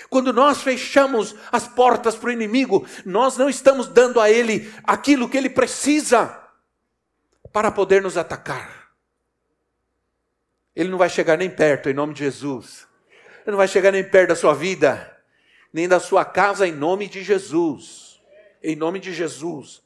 Quando 0.09 0.33
nós 0.33 0.63
fechamos 0.63 1.35
as 1.51 1.67
portas 1.67 2.15
para 2.15 2.29
o 2.29 2.33
inimigo, 2.33 2.87
nós 3.05 3.37
não 3.37 3.49
estamos 3.49 3.89
dando 3.89 4.21
a 4.21 4.31
ele 4.31 4.73
aquilo 4.85 5.29
que 5.29 5.37
ele 5.37 5.51
precisa 5.51 6.41
para 7.53 7.73
poder 7.73 8.01
nos 8.01 8.17
atacar. 8.17 8.91
Ele 10.75 10.91
não 10.91 10.99
vai 10.99 11.09
chegar 11.09 11.39
nem 11.39 11.49
perto, 11.49 11.89
em 11.89 11.95
nome 11.95 12.13
de 12.13 12.21
Jesus. 12.21 12.87
Ele 13.43 13.53
não 13.53 13.57
vai 13.57 13.67
chegar 13.67 13.91
nem 13.91 14.05
perto 14.05 14.29
da 14.29 14.37
sua 14.37 14.55
vida, 14.55 15.16
nem 15.77 15.87
da 15.87 16.01
sua 16.01 16.25
casa, 16.25 16.67
em 16.67 16.73
nome 16.73 17.07
de 17.07 17.23
Jesus. 17.23 18.19
Em 18.63 18.75
nome 18.75 18.99
de 18.99 19.13
Jesus. 19.13 19.83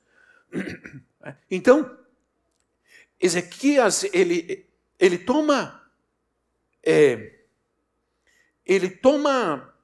Então, 1.50 1.98
Ezequias, 3.20 4.04
ele, 4.04 4.66
ele 4.98 5.18
toma. 5.18 5.86
É, 6.82 7.40
ele 8.64 8.88
toma 8.88 9.74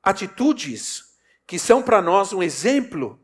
atitudes 0.00 1.16
que 1.44 1.58
são 1.58 1.82
para 1.82 2.00
nós 2.00 2.32
um 2.32 2.40
exemplo, 2.40 3.18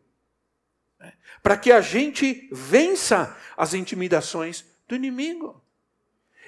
né, 0.99 1.13
para 1.41 1.57
que 1.57 1.71
a 1.71 1.81
gente 1.81 2.49
vença 2.51 3.39
as 3.57 3.75
intimidações 3.75 4.65
do 4.89 4.97
inimigo. 4.97 5.63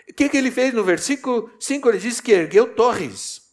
O 0.09 0.15
que, 0.15 0.29
que 0.29 0.37
ele 0.37 0.51
fez 0.51 0.75
no 0.75 0.83
versículo 0.83 1.49
5? 1.61 1.89
Ele 1.89 1.99
diz 1.99 2.21
que 2.21 2.33
ergueu 2.33 2.75
torres, 2.75 3.50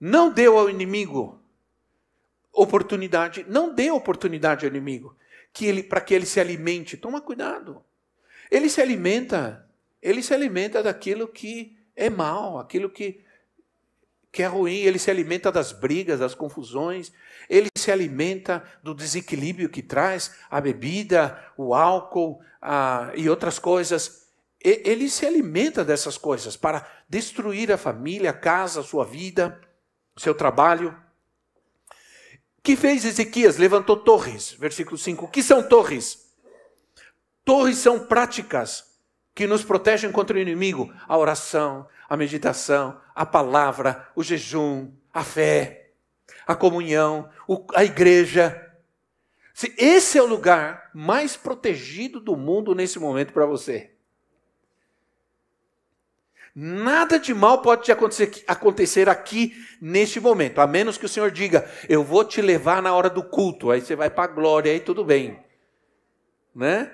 não 0.00 0.32
deu 0.32 0.58
ao 0.58 0.70
inimigo 0.70 1.40
oportunidade, 2.52 3.44
não 3.48 3.74
deu 3.74 3.94
oportunidade 3.94 4.64
ao 4.64 4.70
inimigo 4.70 5.16
que 5.52 5.66
ele 5.66 5.82
para 5.82 6.00
que 6.00 6.14
ele 6.14 6.26
se 6.26 6.40
alimente. 6.40 6.96
Toma 6.96 7.20
cuidado. 7.20 7.84
Ele 8.50 8.68
se 8.68 8.80
alimenta, 8.80 9.68
ele 10.00 10.22
se 10.22 10.32
alimenta 10.32 10.82
daquilo 10.82 11.28
que 11.28 11.76
é 11.94 12.08
mal, 12.08 12.58
aquilo 12.58 12.88
que 12.88 13.24
que 14.32 14.44
é 14.44 14.46
ruim, 14.46 14.76
ele 14.76 14.98
se 14.98 15.10
alimenta 15.10 15.50
das 15.50 15.72
brigas, 15.72 16.20
das 16.20 16.36
confusões, 16.36 17.12
ele 17.48 17.68
se 17.76 17.90
alimenta 17.90 18.62
do 18.80 18.94
desequilíbrio 18.94 19.68
que 19.68 19.82
traz 19.82 20.36
a 20.48 20.60
bebida, 20.60 21.36
o 21.56 21.74
álcool 21.74 22.40
a, 22.62 23.10
e 23.16 23.28
outras 23.28 23.58
coisas. 23.58 24.28
E, 24.64 24.82
ele 24.84 25.10
se 25.10 25.26
alimenta 25.26 25.84
dessas 25.84 26.16
coisas 26.16 26.56
para 26.56 26.86
destruir 27.08 27.72
a 27.72 27.76
família, 27.76 28.30
a 28.30 28.34
casa, 28.34 28.80
a 28.80 28.84
sua 28.84 29.04
vida, 29.04 29.60
seu 30.20 30.34
trabalho. 30.34 30.94
que 32.62 32.76
fez 32.76 33.06
Ezequias? 33.06 33.56
Levantou 33.56 33.96
torres, 33.96 34.52
versículo 34.52 34.98
5. 34.98 35.24
O 35.24 35.28
que 35.28 35.42
são 35.42 35.62
torres? 35.62 36.30
Torres 37.42 37.78
são 37.78 38.06
práticas 38.06 39.00
que 39.34 39.46
nos 39.46 39.64
protegem 39.64 40.12
contra 40.12 40.36
o 40.36 40.40
inimigo, 40.40 40.92
a 41.08 41.16
oração, 41.16 41.88
a 42.06 42.18
meditação, 42.18 43.00
a 43.14 43.24
palavra, 43.24 44.10
o 44.14 44.22
jejum, 44.22 44.92
a 45.10 45.24
fé, 45.24 45.92
a 46.46 46.54
comunhão, 46.54 47.30
a 47.74 47.82
igreja. 47.82 48.70
Esse 49.78 50.18
é 50.18 50.22
o 50.22 50.26
lugar 50.26 50.90
mais 50.92 51.34
protegido 51.34 52.20
do 52.20 52.36
mundo 52.36 52.74
nesse 52.74 52.98
momento 52.98 53.32
para 53.32 53.46
você. 53.46 53.94
Nada 56.54 57.18
de 57.18 57.32
mal 57.32 57.62
pode 57.62 57.84
te 57.84 57.92
acontecer, 57.92 58.44
acontecer 58.46 59.08
aqui 59.08 59.54
neste 59.80 60.18
momento, 60.18 60.60
a 60.60 60.66
menos 60.66 60.98
que 60.98 61.06
o 61.06 61.08
Senhor 61.08 61.30
diga: 61.30 61.70
Eu 61.88 62.02
vou 62.02 62.24
te 62.24 62.42
levar 62.42 62.82
na 62.82 62.92
hora 62.92 63.08
do 63.08 63.22
culto. 63.22 63.70
Aí 63.70 63.80
você 63.80 63.94
vai 63.94 64.10
para 64.10 64.24
a 64.24 64.34
glória, 64.34 64.72
aí 64.72 64.80
tudo 64.80 65.04
bem. 65.04 65.38
Né? 66.54 66.90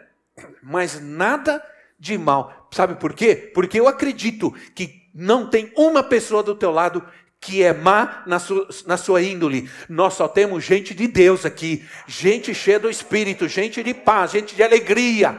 Mas 0.62 1.00
nada 1.00 1.64
de 1.98 2.18
mal. 2.18 2.68
Sabe 2.70 2.96
por 2.96 3.14
quê? 3.14 3.50
Porque 3.54 3.80
eu 3.80 3.88
acredito 3.88 4.52
que 4.74 5.08
não 5.14 5.48
tem 5.48 5.72
uma 5.74 6.02
pessoa 6.02 6.42
do 6.42 6.54
teu 6.54 6.70
lado 6.70 7.02
que 7.40 7.62
é 7.62 7.72
má 7.72 8.22
na 8.26 8.38
sua, 8.38 8.68
na 8.86 8.96
sua 8.96 9.22
índole. 9.22 9.70
Nós 9.88 10.14
só 10.14 10.28
temos 10.28 10.64
gente 10.64 10.94
de 10.94 11.06
Deus 11.06 11.46
aqui, 11.46 11.86
gente 12.06 12.54
cheia 12.54 12.78
do 12.78 12.90
Espírito, 12.90 13.48
gente 13.48 13.82
de 13.82 13.94
paz, 13.94 14.32
gente 14.32 14.54
de 14.54 14.62
alegria. 14.62 15.38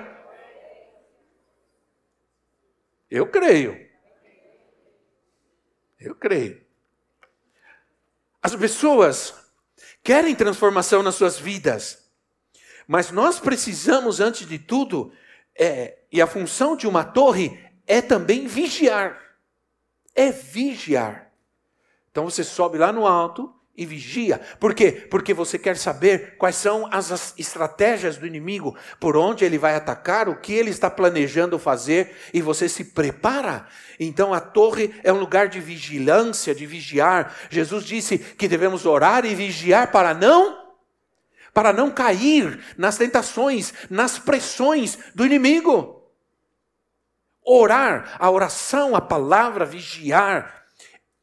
Eu 3.10 3.28
creio. 3.28 3.87
Eu 6.00 6.16
creio. 6.16 6.62
As 8.42 8.56
pessoas 8.56 9.34
querem 10.04 10.36
transformação 10.36 11.04
nas 11.04 11.16
suas 11.16 11.38
vidas, 11.38 12.10
mas 12.88 13.12
nós 13.12 13.40
precisamos, 13.40 14.20
antes 14.20 14.48
de 14.48 14.58
tudo, 14.58 15.12
é, 15.56 15.98
e 16.12 16.22
a 16.22 16.28
função 16.28 16.76
de 16.76 16.88
uma 16.88 17.04
torre 17.04 17.60
é 17.86 18.02
também 18.02 18.48
vigiar 18.48 19.28
é 20.18 20.32
vigiar. 20.32 21.32
Então 22.10 22.26
você 22.26 22.44
sobe 22.44 22.80
lá 22.80 22.92
no 22.92 23.06
alto 23.06 23.54
e 23.78 23.86
vigia. 23.86 24.42
Por 24.60 24.74
quê? 24.74 24.92
Porque 24.92 25.34
você 25.34 25.60
quer 25.60 25.78
saber 25.78 26.36
quais 26.38 26.56
são 26.56 26.90
as 26.92 27.36
estratégias 27.38 28.18
do 28.18 28.26
inimigo, 28.26 28.76
por 29.00 29.16
onde 29.16 29.46
ele 29.46 29.58
vai 29.58 29.76
atacar, 29.76 30.28
o 30.28 30.36
que 30.36 30.52
ele 30.52 30.72
está 30.72 30.90
planejando 30.90 31.60
fazer 31.60 32.16
e 32.34 32.42
você 32.42 32.68
se 32.68 32.86
prepara. 32.86 33.68
Então 34.00 34.34
a 34.34 34.40
torre 34.40 34.94
é 35.04 35.14
um 35.14 35.20
lugar 35.20 35.48
de 35.48 35.60
vigilância, 35.60 36.56
de 36.56 36.66
vigiar. 36.66 37.36
Jesus 37.50 37.86
disse 37.86 38.18
que 38.18 38.48
devemos 38.48 38.86
orar 38.86 39.26
e 39.26 39.36
vigiar 39.36 39.92
para 39.92 40.14
não 40.14 40.66
para 41.54 41.74
não 41.74 41.90
cair 41.90 42.60
nas 42.78 42.98
tentações, 42.98 43.74
nas 43.90 44.20
pressões 44.20 45.00
do 45.16 45.26
inimigo 45.26 45.98
orar, 47.48 48.18
a 48.20 48.30
oração, 48.30 48.94
a 48.94 49.00
palavra, 49.00 49.66
vigiar. 49.66 50.57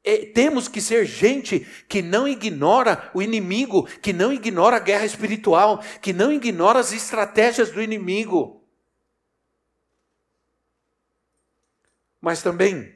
É, 0.06 0.26
temos 0.26 0.68
que 0.68 0.82
ser 0.82 1.06
gente 1.06 1.60
que 1.88 2.02
não 2.02 2.28
ignora 2.28 3.10
o 3.14 3.22
inimigo, 3.22 3.86
que 3.86 4.12
não 4.12 4.30
ignora 4.30 4.76
a 4.76 4.80
guerra 4.80 5.06
espiritual, 5.06 5.82
que 6.02 6.12
não 6.12 6.30
ignora 6.30 6.78
as 6.78 6.92
estratégias 6.92 7.70
do 7.70 7.80
inimigo. 7.80 8.62
Mas 12.20 12.42
também, 12.42 12.94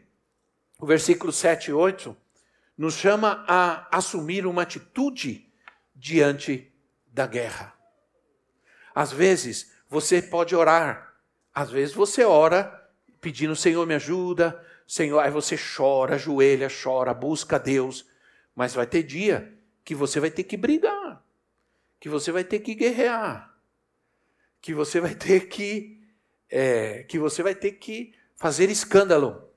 o 0.78 0.84
versículo 0.84 1.32
7 1.32 1.70
e 1.70 1.72
8 1.72 2.14
nos 2.76 2.94
chama 2.94 3.42
a 3.48 3.88
assumir 3.90 4.46
uma 4.46 4.62
atitude 4.62 5.50
diante 5.96 6.70
da 7.06 7.26
guerra. 7.26 7.74
Às 8.94 9.12
vezes, 9.12 9.72
você 9.88 10.20
pode 10.20 10.54
orar, 10.54 11.14
às 11.54 11.70
vezes 11.70 11.94
você 11.94 12.22
ora 12.22 12.74
pedindo, 13.20 13.56
Senhor, 13.56 13.86
me 13.86 13.94
ajuda, 13.94 14.64
Senhor, 14.88 15.20
aí 15.20 15.30
você 15.30 15.54
chora, 15.54 16.14
ajoelha, 16.14 16.66
chora, 16.70 17.12
busca 17.12 17.58
Deus, 17.58 18.06
mas 18.56 18.72
vai 18.72 18.86
ter 18.86 19.02
dia 19.02 19.52
que 19.84 19.94
você 19.94 20.18
vai 20.18 20.30
ter 20.30 20.44
que 20.44 20.56
brigar, 20.56 21.22
que 22.00 22.08
você 22.08 22.32
vai 22.32 22.42
ter 22.42 22.60
que 22.60 22.74
guerrear, 22.74 23.54
que 24.62 24.72
você 24.72 24.98
vai 24.98 25.14
ter 25.14 25.46
que, 25.48 26.00
é, 26.48 27.02
que 27.02 27.18
você 27.18 27.42
vai 27.42 27.54
ter 27.54 27.72
que 27.72 28.14
fazer 28.34 28.70
escândalo, 28.70 29.52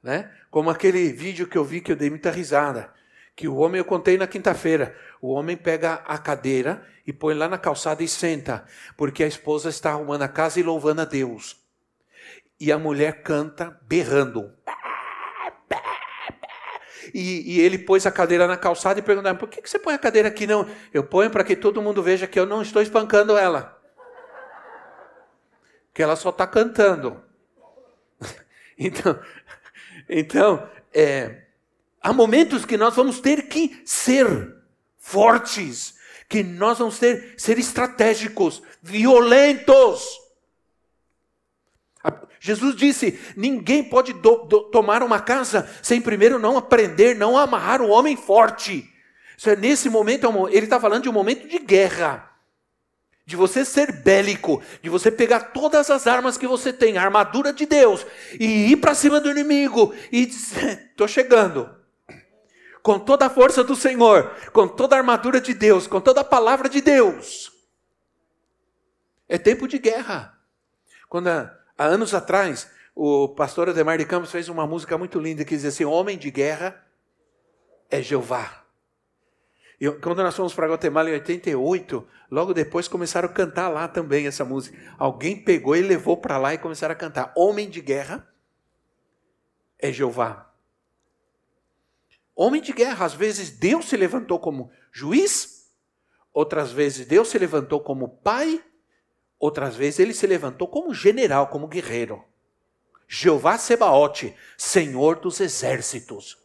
né? 0.00 0.32
Como 0.48 0.70
aquele 0.70 1.12
vídeo 1.12 1.48
que 1.48 1.58
eu 1.58 1.64
vi 1.64 1.80
que 1.80 1.90
eu 1.90 1.96
dei 1.96 2.08
muita 2.08 2.30
risada, 2.30 2.94
que 3.34 3.48
o 3.48 3.56
homem 3.56 3.80
eu 3.80 3.84
contei 3.84 4.16
na 4.16 4.28
quinta-feira, 4.28 4.96
o 5.20 5.32
homem 5.32 5.56
pega 5.56 5.94
a 5.94 6.16
cadeira 6.18 6.86
e 7.04 7.12
põe 7.12 7.34
lá 7.34 7.48
na 7.48 7.58
calçada 7.58 8.00
e 8.04 8.06
senta, 8.06 8.64
porque 8.96 9.24
a 9.24 9.28
esposa 9.28 9.70
está 9.70 9.90
arrumando 9.90 10.22
a 10.22 10.28
casa 10.28 10.60
e 10.60 10.62
louvando 10.62 11.00
a 11.00 11.04
Deus 11.04 11.59
e 12.60 12.70
a 12.70 12.78
mulher 12.78 13.22
canta 13.22 13.80
berrando. 13.82 14.52
E, 17.14 17.56
e, 17.56 17.60
ele 17.60 17.78
pôs 17.78 18.06
a 18.06 18.12
cadeira 18.12 18.46
na 18.46 18.56
calçada 18.56 19.00
e 19.00 19.02
perguntou: 19.02 19.34
por 19.36 19.48
que, 19.48 19.62
que 19.62 19.70
você 19.70 19.78
põe 19.78 19.94
a 19.94 19.98
cadeira 19.98 20.28
aqui? 20.28 20.46
Não, 20.46 20.68
eu 20.92 21.02
ponho 21.02 21.30
para 21.30 21.42
que 21.42 21.56
todo 21.56 21.80
mundo 21.80 22.02
veja 22.02 22.26
que 22.26 22.38
eu 22.38 22.44
não 22.44 22.60
estou 22.60 22.82
espancando 22.82 23.36
ela. 23.36 23.80
Que 25.94 26.02
ela 26.02 26.14
só 26.14 26.28
está 26.28 26.46
cantando. 26.46 27.20
então, 28.78 29.20
então 30.08 30.70
é, 30.94 31.46
há 32.00 32.12
momentos 32.12 32.64
que 32.64 32.76
nós 32.76 32.94
vamos 32.94 33.18
ter 33.18 33.48
que 33.48 33.82
ser 33.84 34.54
fortes, 34.98 35.94
que 36.28 36.44
nós 36.44 36.78
vamos 36.78 36.98
ter 36.98 37.34
ser 37.38 37.58
estratégicos, 37.58 38.62
violentos 38.82 40.29
Jesus 42.38 42.74
disse: 42.74 43.20
ninguém 43.36 43.84
pode 43.84 44.12
do, 44.14 44.36
do, 44.44 44.62
tomar 44.70 45.02
uma 45.02 45.20
casa 45.20 45.68
sem 45.82 46.00
primeiro 46.00 46.38
não 46.38 46.56
aprender, 46.56 47.14
não 47.14 47.36
amarrar 47.36 47.82
o 47.82 47.88
homem 47.88 48.16
forte. 48.16 48.90
É, 49.44 49.56
nesse 49.56 49.88
momento, 49.88 50.26
é 50.26 50.56
ele 50.56 50.64
está 50.64 50.80
falando 50.80 51.02
de 51.02 51.08
um 51.08 51.12
momento 51.12 51.46
de 51.46 51.58
guerra. 51.58 52.28
De 53.26 53.36
você 53.36 53.64
ser 53.64 53.92
bélico, 53.92 54.60
de 54.82 54.88
você 54.88 55.10
pegar 55.10 55.52
todas 55.52 55.88
as 55.88 56.06
armas 56.06 56.36
que 56.36 56.48
você 56.48 56.72
tem, 56.72 56.98
a 56.98 57.02
armadura 57.02 57.52
de 57.52 57.64
Deus, 57.64 58.04
e 58.40 58.72
ir 58.72 58.76
para 58.78 58.94
cima 58.94 59.20
do 59.20 59.30
inimigo 59.30 59.94
e 60.10 60.26
dizer: 60.26 60.88
estou 60.90 61.06
chegando. 61.06 61.78
Com 62.82 62.98
toda 62.98 63.26
a 63.26 63.30
força 63.30 63.62
do 63.62 63.76
Senhor, 63.76 64.34
com 64.54 64.66
toda 64.66 64.96
a 64.96 64.98
armadura 64.98 65.38
de 65.38 65.52
Deus, 65.52 65.86
com 65.86 66.00
toda 66.00 66.22
a 66.22 66.24
palavra 66.24 66.66
de 66.66 66.80
Deus. 66.80 67.52
É 69.28 69.36
tempo 69.36 69.68
de 69.68 69.78
guerra. 69.78 70.34
Quando 71.06 71.28
há 71.80 71.86
anos 71.86 72.12
atrás, 72.12 72.70
o 72.94 73.28
pastor 73.28 73.70
Ademar 73.70 73.96
de 73.96 74.04
Campos 74.04 74.30
fez 74.30 74.50
uma 74.50 74.66
música 74.66 74.98
muito 74.98 75.18
linda 75.18 75.46
que 75.46 75.56
diz 75.56 75.64
assim: 75.64 75.86
Homem 75.86 76.18
de 76.18 76.30
guerra 76.30 76.84
é 77.90 78.02
Jeová. 78.02 78.64
E 79.80 79.90
quando 79.92 80.22
nós 80.22 80.36
fomos 80.36 80.52
para 80.52 80.68
Guatemala 80.68 81.08
em 81.08 81.14
88, 81.14 82.06
logo 82.30 82.52
depois 82.52 82.86
começaram 82.86 83.30
a 83.30 83.32
cantar 83.32 83.70
lá 83.70 83.88
também 83.88 84.26
essa 84.26 84.44
música. 84.44 84.76
Alguém 84.98 85.42
pegou 85.42 85.74
e 85.74 85.80
levou 85.80 86.18
para 86.18 86.36
lá 86.36 86.52
e 86.52 86.58
começaram 86.58 86.92
a 86.92 86.96
cantar. 86.96 87.32
Homem 87.34 87.70
de 87.70 87.80
guerra 87.80 88.28
é 89.78 89.90
Jeová. 89.90 90.52
Homem 92.36 92.60
de 92.60 92.74
guerra, 92.74 93.06
às 93.06 93.14
vezes 93.14 93.50
Deus 93.50 93.88
se 93.88 93.96
levantou 93.96 94.38
como 94.38 94.70
juiz, 94.92 95.72
outras 96.30 96.72
vezes 96.72 97.06
Deus 97.06 97.28
se 97.28 97.38
levantou 97.38 97.80
como 97.80 98.06
pai 98.06 98.62
Outras 99.40 99.74
vezes 99.74 99.98
ele 99.98 100.12
se 100.12 100.26
levantou 100.26 100.68
como 100.68 100.92
general, 100.92 101.46
como 101.46 101.66
guerreiro. 101.66 102.22
Jeová 103.08 103.56
Sebaote, 103.56 104.36
Senhor 104.56 105.18
dos 105.18 105.40
exércitos. 105.40 106.38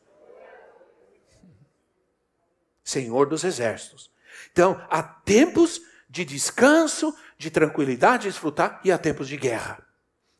Senhor 2.82 3.28
dos 3.28 3.44
exércitos. 3.44 4.10
Então, 4.52 4.82
há 4.90 5.04
tempos 5.04 5.82
de 6.10 6.24
descanso, 6.24 7.14
de 7.38 7.52
tranquilidade, 7.52 8.24
de 8.24 8.30
desfrutar, 8.30 8.80
e 8.86 8.92
há 8.92 8.98
tempos 8.98 9.28
de 9.28 9.36
guerra. 9.36 9.86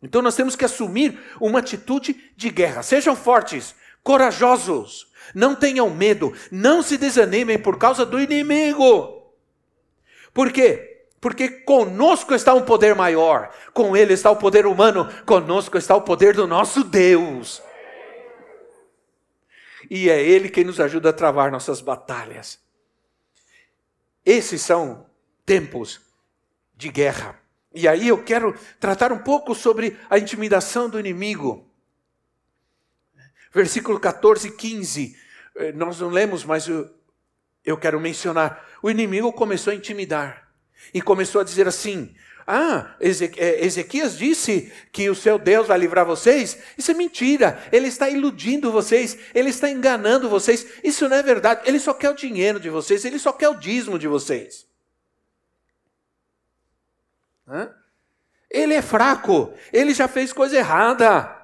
Então, 0.02 0.22
nós 0.22 0.36
temos 0.36 0.56
que 0.56 0.64
assumir 0.64 1.20
uma 1.42 1.60
atitude 1.60 2.32
de 2.38 2.50
guerra. 2.50 2.84
Sejam 2.84 3.16
fortes, 3.16 3.76
corajosos, 4.02 5.12
não 5.34 5.56
tenham 5.56 5.90
medo, 5.90 6.34
não 6.50 6.82
se 6.82 6.98
desanimem 6.98 7.60
por 7.60 7.78
causa 7.78 8.06
do 8.06 8.20
inimigo. 8.20 9.34
Por 10.34 10.52
quê? 10.54 10.95
Porque 11.26 11.50
conosco 11.50 12.36
está 12.36 12.54
um 12.54 12.64
poder 12.64 12.94
maior, 12.94 13.52
com 13.74 13.98
ele 13.98 14.14
está 14.14 14.30
o 14.30 14.36
poder 14.36 14.68
humano, 14.68 15.12
conosco 15.26 15.76
está 15.76 15.96
o 15.96 16.04
poder 16.04 16.36
do 16.36 16.46
nosso 16.46 16.84
Deus. 16.84 17.64
E 19.90 20.08
é 20.08 20.22
ele 20.22 20.50
quem 20.50 20.64
nos 20.64 20.80
ajuda 20.80 21.10
a 21.10 21.14
travar 21.14 21.52
nossas 21.52 21.82
batalhas. 21.82 22.60
Esses 24.24 24.62
são 24.62 25.10
tempos 25.44 26.00
de 26.76 26.90
guerra. 26.90 27.42
E 27.74 27.88
aí 27.88 28.08
eu 28.08 28.24
quero 28.24 28.54
tratar 28.80 29.12
um 29.12 29.18
pouco 29.18 29.56
sobre 29.56 30.00
a 30.08 30.20
intimidação 30.20 30.88
do 30.88 31.00
inimigo. 31.00 31.68
Versículo 33.52 34.00
14 34.00 34.50
e 34.50 34.52
15. 34.52 35.18
Eh, 35.56 35.72
nós 35.72 36.00
não 36.00 36.10
lemos, 36.10 36.46
mas 36.46 36.68
eu, 36.68 36.88
eu 37.66 37.76
quero 37.80 38.00
mencionar. 38.00 38.64
O 38.80 38.92
inimigo 38.92 39.34
começou 39.34 39.74
a 39.74 39.76
intimidar 39.76 40.45
e 40.94 41.02
começou 41.02 41.42
a 41.42 41.44
dizer 41.44 41.68
assim: 41.68 42.16
Ah, 42.46 42.96
é, 43.00 43.66
Ezequias 43.66 44.18
disse 44.18 44.72
que 44.92 45.10
o 45.10 45.16
seu 45.16 45.38
Deus 45.38 45.68
vai 45.68 45.78
livrar 45.78 46.06
vocês. 46.06 46.58
Isso 46.78 46.92
é 46.92 46.94
mentira. 46.94 47.62
Ele 47.72 47.88
está 47.88 48.10
iludindo 48.10 48.72
vocês. 48.72 49.18
Ele 49.34 49.50
está 49.50 49.70
enganando 49.70 50.30
vocês. 50.30 50.66
Isso 50.84 51.08
não 51.10 51.18
é 51.18 51.24
verdade. 51.24 51.62
Ele 51.66 51.80
só 51.80 51.94
quer 51.94 52.10
o 52.10 52.16
dinheiro 52.16 52.60
de 52.60 52.70
vocês. 52.70 53.04
Ele 53.06 53.20
só 53.20 53.32
quer 53.34 53.50
o 53.50 53.56
dízimo 53.56 54.00
de 54.00 54.08
vocês. 54.08 54.66
Hã? 57.48 57.74
Ele 58.50 58.74
é 58.74 58.82
fraco. 58.82 59.54
Ele 59.74 59.94
já 59.94 60.08
fez 60.08 60.32
coisa 60.32 60.58
errada. 60.58 61.36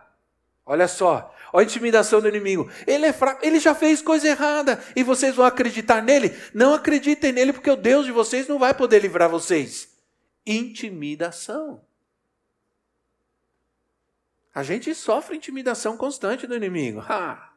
Olha 0.65 0.87
só. 0.87 1.33
Olha 1.53 1.65
a 1.65 1.69
intimidação 1.69 2.21
do 2.21 2.27
inimigo. 2.27 2.69
Ele 2.87 3.05
é 3.05 3.13
fraco, 3.13 3.45
ele 3.45 3.59
já 3.59 3.75
fez 3.75 4.01
coisa 4.01 4.27
errada. 4.27 4.81
E 4.95 5.03
vocês 5.03 5.35
vão 5.35 5.45
acreditar 5.45 6.01
nele? 6.01 6.35
Não 6.53 6.73
acreditem 6.73 7.31
nele, 7.31 7.51
porque 7.53 7.69
o 7.69 7.75
Deus 7.75 8.05
de 8.05 8.11
vocês 8.11 8.47
não 8.47 8.57
vai 8.57 8.73
poder 8.73 8.99
livrar 8.99 9.29
vocês. 9.29 9.89
Intimidação. 10.45 11.83
A 14.53 14.63
gente 14.63 14.93
sofre 14.95 15.37
intimidação 15.37 15.97
constante 15.97 16.47
do 16.47 16.55
inimigo. 16.55 16.99
Ha. 17.01 17.53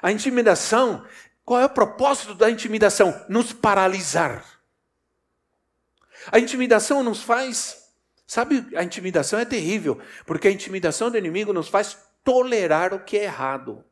A 0.00 0.10
intimidação, 0.10 1.04
qual 1.44 1.60
é 1.60 1.66
o 1.66 1.70
propósito 1.70 2.34
da 2.34 2.50
intimidação? 2.50 3.24
Nos 3.28 3.52
paralisar. 3.52 4.44
A 6.30 6.38
intimidação 6.38 7.02
nos 7.02 7.22
faz. 7.22 7.80
Sabe, 8.26 8.66
a 8.76 8.82
intimidação 8.82 9.38
é 9.38 9.44
terrível, 9.44 10.00
porque 10.24 10.48
a 10.48 10.50
intimidação 10.52 11.10
do 11.10 11.18
inimigo 11.18 11.52
nos 11.52 11.68
faz 11.68 11.98
tolerar 12.24 12.94
o 12.94 13.00
que 13.00 13.18
é 13.18 13.24
errado. 13.24 13.84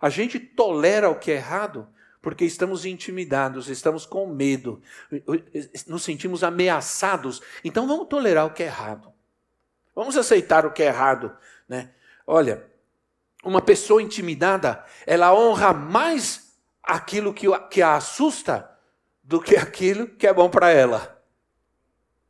A 0.00 0.08
gente 0.08 0.38
tolera 0.38 1.10
o 1.10 1.18
que 1.18 1.30
é 1.30 1.34
errado 1.34 1.88
porque 2.22 2.44
estamos 2.44 2.84
intimidados, 2.84 3.68
estamos 3.68 4.04
com 4.04 4.26
medo, 4.26 4.82
nos 5.86 6.02
sentimos 6.02 6.44
ameaçados. 6.44 7.40
Então 7.64 7.86
vamos 7.86 8.08
tolerar 8.08 8.46
o 8.46 8.52
que 8.52 8.62
é 8.62 8.66
errado. 8.66 9.12
Vamos 9.94 10.16
aceitar 10.16 10.66
o 10.66 10.72
que 10.72 10.82
é 10.82 10.86
errado, 10.86 11.36
né? 11.68 11.90
Olha, 12.26 12.66
uma 13.42 13.60
pessoa 13.60 14.02
intimidada, 14.02 14.84
ela 15.06 15.34
honra 15.34 15.72
mais 15.72 16.54
aquilo 16.82 17.32
que, 17.32 17.46
que 17.70 17.80
a 17.80 17.96
assusta 17.96 18.70
do 19.22 19.40
que 19.40 19.56
aquilo 19.56 20.06
que 20.06 20.26
é 20.26 20.32
bom 20.32 20.50
para 20.50 20.70
ela. 20.70 21.22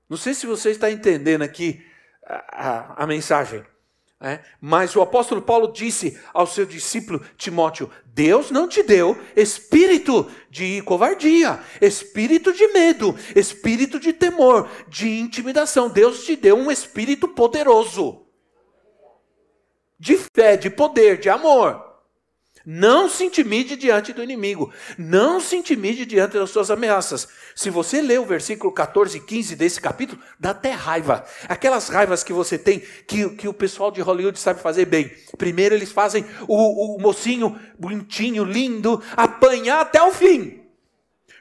Não 0.08 0.16
sei 0.16 0.34
se 0.34 0.46
você 0.46 0.70
está 0.70 0.90
entendendo 0.90 1.42
aqui 1.42 1.84
a, 2.24 2.68
a, 2.68 3.04
a 3.04 3.06
mensagem. 3.06 3.64
É? 4.22 4.40
Mas 4.60 4.94
o 4.94 5.00
apóstolo 5.00 5.40
Paulo 5.40 5.72
disse 5.72 6.20
ao 6.34 6.46
seu 6.46 6.66
discípulo 6.66 7.24
Timóteo: 7.38 7.90
Deus 8.04 8.50
não 8.50 8.68
te 8.68 8.82
deu 8.82 9.18
espírito 9.34 10.30
de 10.50 10.82
covardia, 10.82 11.58
espírito 11.80 12.52
de 12.52 12.68
medo, 12.68 13.16
espírito 13.34 13.98
de 13.98 14.12
temor, 14.12 14.68
de 14.88 15.08
intimidação. 15.08 15.88
Deus 15.88 16.24
te 16.24 16.36
deu 16.36 16.54
um 16.54 16.70
espírito 16.70 17.28
poderoso, 17.28 18.26
de 19.98 20.18
fé, 20.34 20.54
de 20.54 20.68
poder, 20.68 21.18
de 21.18 21.30
amor. 21.30 21.89
Não 22.64 23.08
se 23.08 23.24
intimide 23.24 23.74
diante 23.74 24.12
do 24.12 24.22
inimigo. 24.22 24.72
Não 24.98 25.40
se 25.40 25.56
intimide 25.56 26.04
diante 26.04 26.38
das 26.38 26.50
suas 26.50 26.70
ameaças. 26.70 27.26
Se 27.54 27.70
você 27.70 28.02
ler 28.02 28.20
o 28.20 28.26
versículo 28.26 28.72
14 28.72 29.16
e 29.16 29.20
15 29.20 29.56
desse 29.56 29.80
capítulo, 29.80 30.20
dá 30.38 30.50
até 30.50 30.70
raiva. 30.72 31.24
Aquelas 31.48 31.88
raivas 31.88 32.22
que 32.22 32.32
você 32.32 32.58
tem, 32.58 32.80
que, 33.06 33.30
que 33.30 33.48
o 33.48 33.54
pessoal 33.54 33.90
de 33.90 34.02
Hollywood 34.02 34.38
sabe 34.38 34.60
fazer 34.60 34.84
bem. 34.84 35.10
Primeiro 35.38 35.74
eles 35.74 35.90
fazem 35.90 36.24
o, 36.46 36.96
o 36.96 37.00
mocinho 37.00 37.58
bonitinho, 37.78 38.44
lindo, 38.44 39.02
apanhar 39.16 39.80
até 39.80 40.02
o 40.02 40.12
fim. 40.12 40.60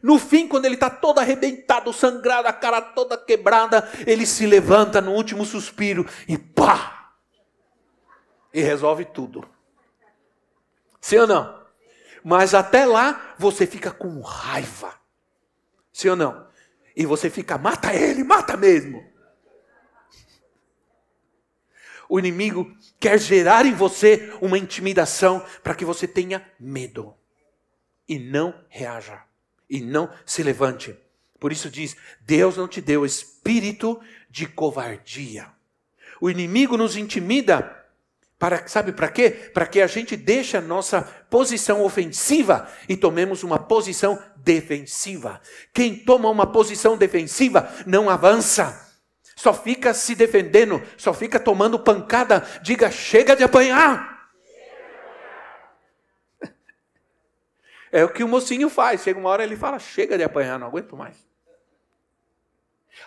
No 0.02 0.18
fim, 0.18 0.48
quando 0.48 0.66
ele 0.66 0.76
está 0.76 0.90
todo 0.90 1.20
arrebentado, 1.20 1.92
sangrado, 1.92 2.48
a 2.48 2.54
cara 2.54 2.82
toda 2.82 3.18
quebrada, 3.18 3.88
ele 4.08 4.26
se 4.26 4.46
levanta 4.46 5.02
no 5.02 5.12
último 5.12 5.46
suspiro 5.46 6.06
e 6.28 6.38
pá! 6.38 7.12
E 8.54 8.62
resolve 8.62 9.06
tudo. 9.06 9.46
Sim 11.00 11.18
ou 11.20 11.28
não? 11.28 11.60
Mas 12.24 12.54
até 12.54 12.86
lá 12.86 13.36
você 13.38 13.66
fica 13.66 13.92
com 13.92 14.20
raiva. 14.22 14.94
Sim 15.92 16.10
ou 16.10 16.16
não? 16.16 16.48
E 16.96 17.06
você 17.06 17.30
fica, 17.30 17.58
mata 17.58 17.94
ele, 17.94 18.24
mata 18.24 18.58
mesmo. 18.58 19.08
O 22.10 22.18
inimigo 22.18 22.76
quer 23.00 23.20
gerar 23.20 23.66
em 23.66 23.74
você 23.74 24.34
uma 24.42 24.58
intimidação 24.58 25.46
para 25.64 25.76
que 25.76 25.86
você 25.86 26.08
tenha 26.08 26.46
medo 26.60 27.16
e 28.08 28.18
não 28.18 28.66
reaja 28.68 29.24
e 29.70 29.80
não 29.80 30.12
se 30.26 30.42
levante. 30.42 30.98
Por 31.40 31.52
isso 31.52 31.70
diz: 31.70 31.96
Deus 32.22 32.58
não 32.58 32.68
te 32.68 32.82
deu 32.82 33.06
espírito 33.06 34.02
de 34.30 34.48
covardia. 34.48 35.48
O 36.20 36.30
inimigo 36.30 36.76
nos 36.76 36.98
intimida 36.98 37.79
para, 38.40 38.66
sabe 38.70 38.94
para 38.94 39.10
quê? 39.10 39.30
Para 39.30 39.68
que 39.68 39.82
a 39.82 39.88
gente 39.88 40.16
deixe 40.16 40.56
a 40.56 40.62
nossa 40.62 41.02
posição 41.30 41.84
ofensiva 41.84 42.70
e 42.88 42.96
tomemos 42.96 43.44
uma 43.44 43.60
posição 43.60 44.18
defensiva. 44.38 45.42
Quem 45.74 45.94
toma 45.94 46.30
uma 46.30 46.48
posição 46.48 46.98
defensiva 46.98 47.70
não 47.86 48.10
avança. 48.10 48.88
Só 49.36 49.54
fica 49.54 49.94
se 49.94 50.16
defendendo, 50.16 50.82
só 50.98 51.14
fica 51.14 51.38
tomando 51.38 51.78
pancada. 51.78 52.48
Diga, 52.62 52.90
chega 52.90 53.36
de 53.36 53.44
apanhar. 53.44 54.30
É 57.92 58.06
o 58.06 58.10
que 58.10 58.24
o 58.24 58.28
mocinho 58.28 58.70
faz. 58.70 59.02
Chega 59.02 59.20
uma 59.20 59.30
hora 59.30 59.44
ele 59.44 59.58
fala: 59.58 59.80
chega 59.80 60.18
de 60.18 60.24
apanhar, 60.24 60.58
não 60.58 60.68
aguento 60.68 60.96
mais. 60.96 61.18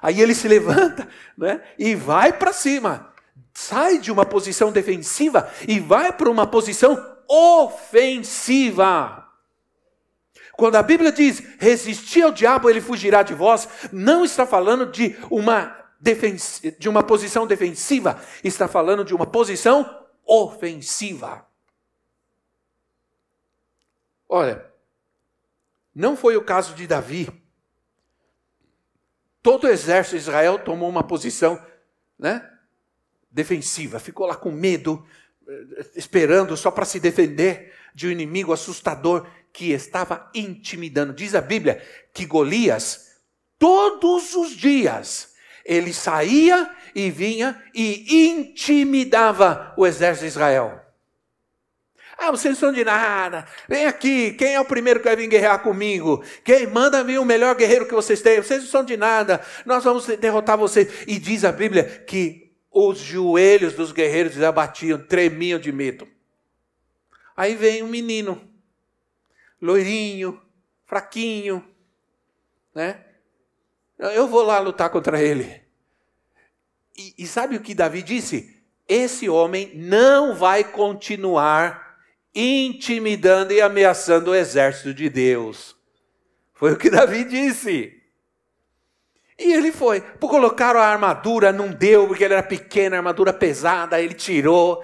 Aí 0.01 0.21
ele 0.21 0.35
se 0.35 0.49
levanta 0.49 1.09
né, 1.37 1.63
e 1.79 1.95
vai 1.95 2.33
para 2.33 2.53
cima 2.53 3.12
sai 3.53 3.99
de 3.99 4.11
uma 4.11 4.25
posição 4.25 4.73
defensiva 4.73 5.51
e 5.67 5.79
vai 5.79 6.13
para 6.13 6.31
uma 6.31 6.47
posição 6.47 6.97
ofensiva. 7.29 9.23
Quando 10.53 10.77
a 10.77 10.83
Bíblia 10.83 11.11
diz 11.11 11.41
resistir 11.59 12.23
ao 12.23 12.31
diabo, 12.31 12.69
ele 12.69 12.81
fugirá 12.81 13.23
de 13.23 13.35
vós, 13.35 13.69
não 13.91 14.25
está 14.25 14.47
falando 14.47 14.87
de 14.87 15.17
uma, 15.31 15.77
de 16.79 16.89
uma 16.89 17.03
posição 17.03 17.47
defensiva, 17.47 18.23
está 18.45 18.69
falando 18.69 19.05
de 19.05 19.15
uma 19.15 19.27
posição 19.27 20.05
ofensiva. 20.25 21.47
Olha, 24.29 24.65
não 25.95 26.17
foi 26.17 26.37
o 26.37 26.45
caso 26.45 26.75
de 26.75 26.87
Davi. 26.87 27.29
Todo 29.43 29.65
o 29.65 29.69
exército 29.69 30.17
de 30.17 30.23
Israel 30.23 30.59
tomou 30.59 30.89
uma 30.89 31.03
posição 31.03 31.61
né, 32.19 32.49
defensiva, 33.33 33.99
ficou 33.99 34.27
lá 34.27 34.37
com 34.37 34.53
medo, 34.53 35.05
esperando 35.97 36.57
só 36.57 36.71
para 36.71 36.85
se 36.85 37.01
defender 37.01 37.73
de 37.95 38.07
um 38.07 38.11
inimigo 38.11 38.53
assustador 38.53 39.27
que 39.53 39.73
estava 39.73 40.31
intimidando. 40.35 41.13
Diz 41.13 41.35
a 41.35 41.41
Bíblia 41.41 41.83
que 42.13 42.27
Golias, 42.27 43.13
todos 43.59 44.35
os 44.35 44.53
dias, 44.57 45.35
ele 45.65 45.93
saía 45.93 46.71
e 46.95 47.11
vinha 47.11 47.63
e 47.75 48.29
intimidava 48.29 49.75
o 49.77 49.87
exército 49.87 50.25
de 50.25 50.29
Israel. 50.29 50.81
Ah, 52.19 52.31
vocês 52.31 52.55
não 52.55 52.61
são 52.61 52.73
de 52.73 52.85
nada. 52.85 53.47
Vem 53.69 53.87
aqui. 53.87 54.33
Quem 54.35 54.55
é 54.55 54.61
o 54.61 54.65
primeiro 54.65 55.01
que 55.01 55.07
vai 55.07 55.17
vir 55.17 55.27
guerrear 55.27 55.61
comigo? 55.61 56.23
Quem 56.45 56.69
manda 56.69 57.03
vir 57.03 57.19
o 57.19 57.25
melhor 57.25 57.55
guerreiro 57.57 57.87
que 57.87 57.95
vocês 57.95 58.23
têm? 58.23 58.41
Vocês 58.41 58.63
não 58.63 58.71
são 58.71 58.85
de 58.85 58.97
nada. 58.97 59.41
Nós 59.67 59.83
vamos 59.83 60.07
derrotar 60.07 60.57
vocês. 60.57 60.89
E 61.07 61.19
diz 61.19 61.45
a 61.45 61.51
Bíblia 61.51 62.05
que 62.07 62.42
os 62.73 62.99
joelhos 62.99 63.75
dos 63.75 63.93
guerreiros 63.93 64.41
abatiam, 64.41 64.99
tremiam 64.99 65.59
de 65.59 65.71
medo. 65.71 66.09
Aí 67.37 67.55
vem 67.55 67.83
um 67.83 67.89
menino, 67.89 68.43
loirinho, 69.61 70.41
fraquinho, 70.87 71.65
né? 72.75 73.05
Eu 73.99 74.27
vou 74.27 74.43
lá 74.43 74.59
lutar 74.59 74.91
contra 74.91 75.23
ele. 75.23 75.63
E, 76.97 77.15
e 77.19 77.27
sabe 77.27 77.57
o 77.57 77.61
que 77.61 77.75
Davi 77.75 78.03
disse? 78.03 78.61
Esse 78.89 79.29
homem 79.29 79.71
não 79.75 80.35
vai 80.35 80.65
continuar 80.65 81.99
intimidando 82.35 83.53
e 83.53 83.61
ameaçando 83.61 84.31
o 84.31 84.35
exército 84.35 84.93
de 84.93 85.09
Deus. 85.09 85.77
Foi 86.53 86.73
o 86.73 86.79
que 86.79 86.91
Davi 86.91 87.25
disse. 87.25 88.02
E 89.43 89.53
ele 89.53 89.73
foi. 89.73 90.01
Colocaram 90.21 90.79
a 90.79 90.87
armadura, 90.87 91.53
não 91.53 91.69
deu, 91.69 92.07
porque 92.07 92.23
ele 92.23 92.35
era 92.35 92.43
pequeno, 92.43 92.95
armadura 92.95 93.33
pesada, 93.33 94.01
ele 94.01 94.15
tirou. 94.15 94.83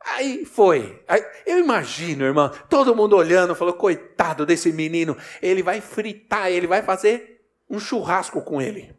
Aí 0.00 0.44
foi. 0.44 1.02
Aí, 1.08 1.24
eu 1.44 1.58
imagino, 1.58 2.24
irmão, 2.24 2.50
todo 2.70 2.94
mundo 2.94 3.16
olhando, 3.16 3.54
falou: 3.54 3.74
coitado 3.74 4.46
desse 4.46 4.72
menino, 4.72 5.16
ele 5.42 5.62
vai 5.62 5.80
fritar, 5.80 6.50
ele 6.50 6.68
vai 6.68 6.82
fazer 6.82 7.40
um 7.68 7.80
churrasco 7.80 8.40
com 8.42 8.62
ele. 8.62 8.94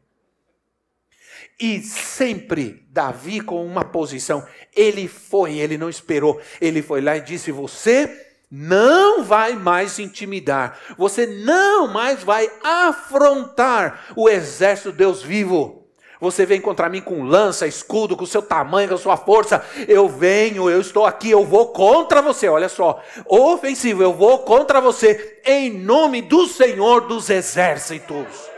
E 1.58 1.82
sempre 1.82 2.86
Davi 2.90 3.40
com 3.40 3.66
uma 3.66 3.86
posição. 3.86 4.46
Ele 4.76 5.08
foi, 5.08 5.58
ele 5.58 5.78
não 5.78 5.90
esperou. 5.90 6.42
Ele 6.60 6.82
foi 6.82 7.00
lá 7.00 7.16
e 7.16 7.22
disse: 7.22 7.50
Você 7.50 8.25
não 8.50 9.24
vai 9.24 9.54
mais 9.54 10.00
intimidar. 10.00 10.80
Você 10.98 11.26
não 11.26 11.88
mais 11.88 12.24
vai 12.24 12.50
afrontar 12.64 14.14
o 14.16 14.30
exército 14.30 14.92
de 14.92 14.98
Deus 15.00 15.22
vivo. 15.22 15.86
Você 16.20 16.46
vem 16.46 16.62
contra 16.62 16.90
mim 16.90 17.02
com 17.02 17.24
lança, 17.24 17.68
escudo, 17.68 18.16
com 18.16 18.26
seu 18.26 18.42
tamanho, 18.42 18.90
com 18.90 18.98
sua 18.98 19.18
força. 19.18 19.64
Eu 19.88 20.08
venho, 20.08 20.70
eu 20.70 20.80
estou 20.80 21.06
aqui, 21.06 21.30
eu 21.30 21.46
vou 21.46 21.68
contra 21.68 22.22
você. 22.22 22.48
Olha 22.48 22.70
só, 22.70 23.04
ofensivo, 23.28 24.02
eu 24.02 24.14
vou 24.14 24.40
contra 24.40 24.80
você 24.80 25.42
em 25.46 25.78
nome 25.78 26.22
do 26.22 26.48
Senhor 26.48 27.02
dos 27.02 27.30
exércitos. 27.30 28.50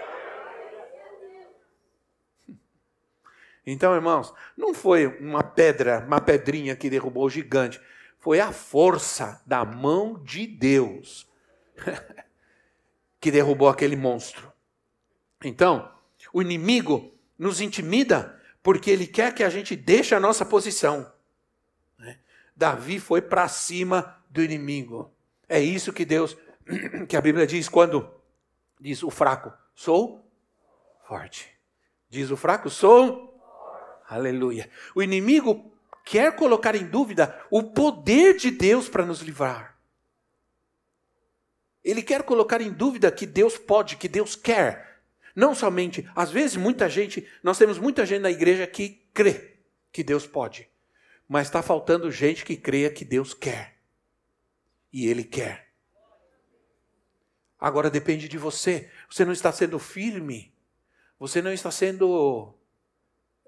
Então, 3.66 3.94
irmãos, 3.94 4.34
não 4.56 4.74
foi 4.74 5.08
uma 5.20 5.44
pedra, 5.44 6.04
uma 6.08 6.22
pedrinha 6.22 6.74
que 6.74 6.90
derrubou 6.90 7.26
o 7.26 7.30
gigante, 7.30 7.82
foi 8.28 8.41
a 8.41 8.51
força 8.51 9.41
da 9.45 9.63
mão 9.63 10.21
de 10.21 10.45
Deus 10.45 11.25
que 13.21 13.32
derrubou 13.32 13.69
aquele 13.69 13.95
monstro. 13.95 14.51
Então, 15.41 15.89
o 16.34 16.41
inimigo 16.41 17.17
nos 17.39 17.61
intimida 17.61 18.38
porque 18.61 18.91
ele 18.91 19.07
quer 19.07 19.34
que 19.34 19.45
a 19.45 19.49
gente 19.49 19.78
deixe 19.78 20.13
a 20.13 20.19
nossa 20.19 20.45
posição. 20.45 21.09
Né? 21.97 22.19
Davi 22.53 22.99
foi 22.99 23.21
para 23.21 23.47
cima 23.47 24.21
do 24.30 24.43
inimigo. 24.43 25.09
É 25.47 25.61
isso 25.61 25.93
que 25.93 26.03
Deus, 26.03 26.36
que 27.07 27.15
a 27.15 27.21
Bíblia 27.21 27.47
diz 27.47 27.69
quando 27.69 28.13
diz 28.78 29.03
o 29.03 29.09
fraco, 29.09 29.53
sou 29.73 30.30
forte. 31.07 31.57
Diz 32.09 32.30
o 32.30 32.36
fraco, 32.36 32.69
sou 32.69 33.41
Aleluia. 34.09 34.69
O 34.93 35.01
inimigo 35.01 35.76
quer 36.10 36.36
colocar 36.36 36.74
em 36.74 36.86
dúvida 36.86 37.38
o 37.51 37.62
poder 37.64 38.38
de 38.38 38.49
Deus 38.49 38.88
para 38.88 39.05
nos 39.05 39.20
livrar. 39.20 39.78
Ele 41.84 42.01
quer 42.01 42.24
colocar 42.24 42.62
em 42.62 42.72
dúvida 42.72 43.12
que 43.12 43.26
Deus 43.26 43.58
pode, 43.58 43.97
que 43.97 44.08
Deus 44.08 44.36
quer. 44.36 45.01
Não 45.36 45.53
somente, 45.53 46.10
às 46.16 46.32
vezes 46.32 46.55
muita 46.55 46.89
gente, 46.89 47.28
nós 47.43 47.58
temos 47.58 47.78
muita 47.78 48.05
gente 48.05 48.22
na 48.22 48.32
igreja 48.32 48.66
que 48.66 49.05
crê 49.14 49.58
que 49.91 50.03
Deus 50.03 50.26
pode, 50.26 50.70
mas 51.28 51.47
está 51.47 51.62
faltando 51.62 52.10
gente 52.10 52.45
que 52.45 52.55
creia 52.55 52.89
que 52.89 53.03
Deus 53.03 53.34
quer. 53.34 53.78
E 54.91 55.08
Ele 55.08 55.24
quer. 55.24 55.68
Agora 57.60 57.89
depende 57.89 58.30
de 58.30 58.38
você. 58.38 58.89
Você 59.10 59.26
não 59.26 59.34
está 59.34 59.51
sendo 59.51 59.78
firme. 59.78 60.53
Você 61.20 61.41
não 61.41 61.51
está 61.51 61.72
sendo 61.72 62.53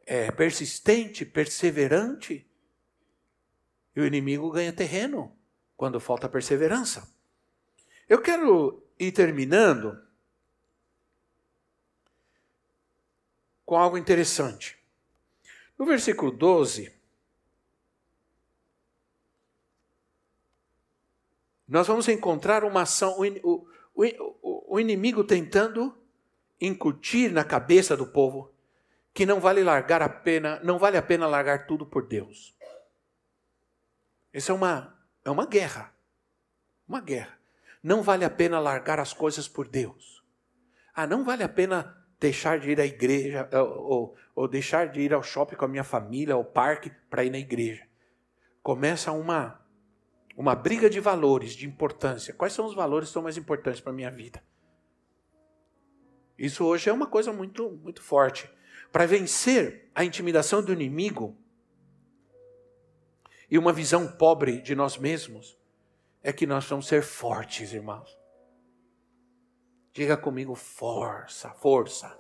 é, 0.06 0.32
persistente, 0.32 1.24
perseverante, 1.24 2.49
e 4.00 4.02
o 4.02 4.08
inimigo 4.08 4.52
ganha 4.52 4.74
terreno 4.74 5.36
quando 5.76 6.00
falta 6.00 6.30
perseverança. 6.30 7.08
Eu 8.08 8.22
quero 8.22 8.84
ir 8.98 9.12
terminando 9.12 10.02
com 13.66 13.78
algo 13.78 13.98
interessante. 13.98 14.78
No 15.78 15.86
versículo 15.86 16.32
12, 16.32 16.92
nós 21.68 21.88
vamos 21.88 22.08
encontrar 22.08 22.64
uma 22.64 22.82
ação, 22.82 23.18
o, 23.44 23.68
o, 23.94 24.76
o 24.76 24.80
inimigo 24.80 25.24
tentando 25.24 25.96
incutir 26.60 27.32
na 27.32 27.44
cabeça 27.44 27.96
do 27.96 28.08
povo 28.08 28.52
que 29.14 29.26
não 29.26 29.40
vale 29.40 29.64
largar 29.64 30.02
a 30.02 30.10
pena, 30.10 30.60
não 30.64 30.80
vale 30.80 30.98
a 30.98 31.02
pena 31.02 31.28
largar 31.28 31.68
tudo 31.68 31.86
por 31.86 32.08
Deus. 32.08 32.56
Isso 34.34 34.52
é 34.52 34.56
uma 34.56 35.00
é 35.24 35.30
uma 35.30 35.46
guerra. 35.46 35.94
Uma 36.88 37.02
guerra. 37.02 37.38
Não 37.84 38.02
vale 38.02 38.26
a 38.26 38.30
pena 38.30 38.60
largar 38.60 39.00
as 39.00 39.14
coisas 39.14 39.48
por 39.48 39.68
Deus. 39.68 40.24
Ah, 40.94 41.08
não 41.08 41.24
vale 41.24 41.44
a 41.44 41.50
pena 41.50 41.96
deixar 42.20 42.60
de 42.60 42.72
ir 42.72 42.82
à 42.82 42.86
igreja 42.86 43.50
ou, 43.54 43.92
ou, 43.92 44.16
ou 44.36 44.48
deixar 44.48 44.90
de 44.90 45.00
ir 45.02 45.14
ao 45.14 45.24
shopping 45.24 45.56
com 45.56 45.66
a 45.66 45.68
minha 45.68 45.84
família, 45.84 46.34
ao 46.34 46.44
parque 46.44 46.92
para 47.10 47.24
ir 47.24 47.30
na 47.30 47.38
igreja. 47.38 47.88
Começa 48.62 49.12
uma 49.12 49.60
uma 50.36 50.56
briga 50.56 50.90
de 50.90 51.02
valores, 51.02 51.52
de 51.52 51.68
importância. 51.68 52.34
Quais 52.34 52.54
são 52.54 52.66
os 52.66 52.74
valores 52.74 53.10
que 53.10 53.14
são 53.14 53.22
mais 53.22 53.36
importantes 53.36 53.82
para 53.82 53.92
a 53.92 53.96
minha 53.96 54.10
vida? 54.10 54.42
Isso 56.38 56.64
hoje 56.64 56.90
é 56.90 56.94
uma 56.94 57.08
coisa 57.08 57.32
muito 57.34 57.72
muito 57.84 58.02
forte. 58.02 58.50
Para 58.92 59.06
vencer 59.06 59.90
a 59.94 60.04
intimidação 60.04 60.64
do 60.64 60.74
inimigo 60.74 61.38
e 63.50 63.58
uma 63.58 63.74
visão 63.74 64.08
pobre 64.08 64.62
de 64.62 64.76
nós 64.76 64.98
mesmos, 64.98 65.58
é 66.22 66.32
que 66.32 66.46
nós 66.46 66.66
vamos 66.66 66.88
ser 66.88 67.02
fortes, 67.02 67.74
irmãos. 67.74 68.18
Diga 69.92 70.16
comigo 70.16 70.54
força, 70.56 71.50
força. 71.50 72.18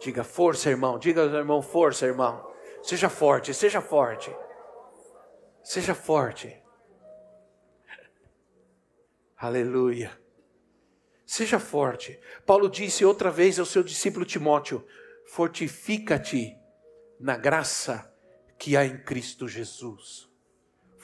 Diga 0.00 0.22
força, 0.22 0.68
irmão. 0.68 0.98
Diga, 0.98 1.22
irmão, 1.22 1.62
força, 1.62 2.06
irmão. 2.06 2.52
Seja 2.82 3.08
forte, 3.08 3.54
seja 3.54 3.80
forte. 3.80 4.34
Seja 5.62 5.94
forte. 5.94 6.62
Aleluia. 9.36 10.16
Seja 11.24 11.58
forte. 11.58 12.20
Paulo 12.44 12.68
disse 12.68 13.04
outra 13.04 13.30
vez 13.30 13.58
ao 13.58 13.66
seu 13.66 13.82
discípulo 13.82 14.24
Timóteo: 14.24 14.86
fortifica-te 15.26 16.56
na 17.18 17.36
graça 17.36 18.12
que 18.58 18.76
há 18.76 18.84
em 18.84 19.02
Cristo 19.02 19.48
Jesus. 19.48 20.25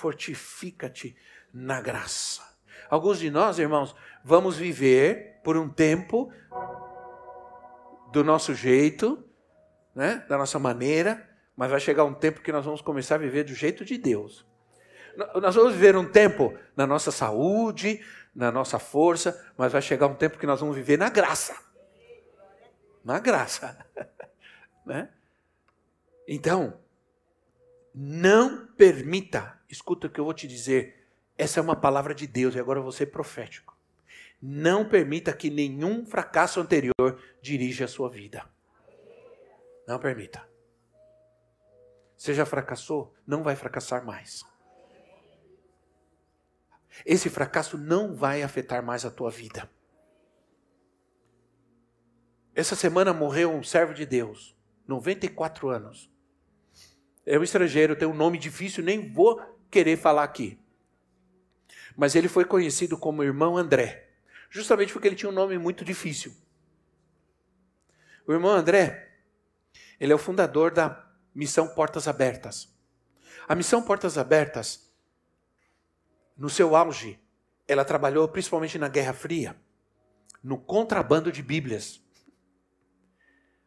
Fortifica-te 0.02 1.16
na 1.54 1.80
graça. 1.80 2.42
Alguns 2.90 3.20
de 3.20 3.30
nós, 3.30 3.60
irmãos, 3.60 3.94
vamos 4.24 4.56
viver 4.56 5.38
por 5.44 5.56
um 5.56 5.68
tempo 5.68 6.32
do 8.10 8.24
nosso 8.24 8.52
jeito, 8.52 9.24
né? 9.94 10.26
da 10.28 10.36
nossa 10.36 10.58
maneira, 10.58 11.24
mas 11.56 11.70
vai 11.70 11.78
chegar 11.78 12.02
um 12.02 12.12
tempo 12.12 12.40
que 12.40 12.50
nós 12.50 12.64
vamos 12.64 12.80
começar 12.80 13.14
a 13.14 13.18
viver 13.18 13.44
do 13.44 13.54
jeito 13.54 13.84
de 13.84 13.96
Deus. 13.96 14.44
Nós 15.40 15.54
vamos 15.54 15.74
viver 15.74 15.94
um 15.96 16.10
tempo 16.10 16.52
na 16.76 16.84
nossa 16.84 17.12
saúde, 17.12 18.04
na 18.34 18.50
nossa 18.50 18.80
força, 18.80 19.40
mas 19.56 19.70
vai 19.70 19.80
chegar 19.80 20.08
um 20.08 20.16
tempo 20.16 20.36
que 20.36 20.48
nós 20.48 20.58
vamos 20.58 20.74
viver 20.74 20.98
na 20.98 21.10
graça. 21.10 21.54
Na 23.04 23.20
graça. 23.20 23.78
né? 24.84 25.10
Então, 26.26 26.82
não 27.94 28.66
permita, 28.76 29.61
escuta 29.72 30.06
o 30.06 30.10
que 30.10 30.20
eu 30.20 30.24
vou 30.24 30.34
te 30.34 30.46
dizer, 30.46 31.08
essa 31.36 31.58
é 31.58 31.62
uma 31.62 31.74
palavra 31.74 32.14
de 32.14 32.26
Deus 32.26 32.54
e 32.54 32.60
agora 32.60 32.92
ser 32.92 33.06
profético. 33.06 33.76
Não 34.40 34.86
permita 34.86 35.32
que 35.32 35.48
nenhum 35.48 36.04
fracasso 36.04 36.60
anterior 36.60 36.92
dirija 37.40 37.86
a 37.86 37.88
sua 37.88 38.10
vida. 38.10 38.44
Não 39.88 39.98
permita. 39.98 40.46
Você 42.16 42.34
já 42.34 42.44
fracassou? 42.44 43.14
Não 43.26 43.42
vai 43.42 43.56
fracassar 43.56 44.04
mais. 44.04 44.44
Esse 47.06 47.30
fracasso 47.30 47.78
não 47.78 48.14
vai 48.14 48.42
afetar 48.42 48.84
mais 48.84 49.06
a 49.06 49.10
tua 49.10 49.30
vida. 49.30 49.70
Essa 52.54 52.76
semana 52.76 53.14
morreu 53.14 53.50
um 53.50 53.62
servo 53.62 53.94
de 53.94 54.04
Deus, 54.04 54.54
94 54.86 55.70
anos. 55.70 56.12
É 57.24 57.38
um 57.38 57.42
estrangeiro, 57.42 57.96
tem 57.96 58.06
um 58.06 58.14
nome 58.14 58.36
difícil, 58.36 58.84
nem 58.84 59.10
vou 59.10 59.40
querer 59.72 59.96
falar 59.96 60.22
aqui. 60.22 60.58
Mas 61.96 62.14
ele 62.14 62.28
foi 62.28 62.44
conhecido 62.44 62.96
como 62.96 63.24
irmão 63.24 63.56
André, 63.56 64.10
justamente 64.50 64.92
porque 64.92 65.08
ele 65.08 65.16
tinha 65.16 65.30
um 65.30 65.34
nome 65.34 65.58
muito 65.58 65.84
difícil. 65.84 66.36
O 68.26 68.32
irmão 68.32 68.52
André, 68.52 69.10
ele 69.98 70.12
é 70.12 70.14
o 70.14 70.18
fundador 70.18 70.70
da 70.70 71.10
Missão 71.34 71.68
Portas 71.68 72.06
Abertas. 72.06 72.68
A 73.48 73.54
Missão 73.54 73.82
Portas 73.82 74.16
Abertas, 74.16 74.92
no 76.36 76.48
seu 76.48 76.76
auge, 76.76 77.18
ela 77.66 77.84
trabalhou 77.84 78.28
principalmente 78.28 78.78
na 78.78 78.88
Guerra 78.88 79.14
Fria, 79.14 79.56
no 80.42 80.58
contrabando 80.58 81.32
de 81.32 81.42
Bíblias. 81.42 82.00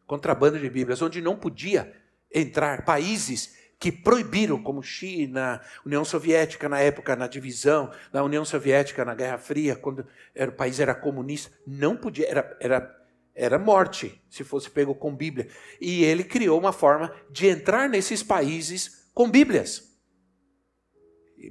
Contrabando 0.06 0.58
de 0.58 0.70
Bíblias, 0.70 1.02
onde 1.02 1.20
não 1.20 1.36
podia 1.36 1.94
entrar 2.32 2.84
países 2.84 3.65
que 3.78 3.92
proibiram, 3.92 4.62
como 4.62 4.82
China, 4.82 5.60
União 5.84 6.04
Soviética 6.04 6.68
na 6.68 6.80
época, 6.80 7.14
na 7.14 7.26
divisão 7.26 7.90
da 8.10 8.24
União 8.24 8.44
Soviética 8.44 9.04
na 9.04 9.14
Guerra 9.14 9.38
Fria, 9.38 9.76
quando 9.76 10.06
era, 10.34 10.50
o 10.50 10.54
país 10.54 10.80
era 10.80 10.94
comunista, 10.94 11.52
não 11.66 11.96
podia, 11.96 12.28
era, 12.28 12.56
era, 12.58 13.06
era 13.34 13.58
morte 13.58 14.22
se 14.30 14.42
fosse 14.42 14.70
pego 14.70 14.94
com 14.94 15.14
Bíblia. 15.14 15.48
E 15.80 16.04
ele 16.04 16.24
criou 16.24 16.58
uma 16.58 16.72
forma 16.72 17.12
de 17.30 17.48
entrar 17.48 17.88
nesses 17.88 18.22
países 18.22 19.10
com 19.12 19.30
Bíblias. 19.30 19.94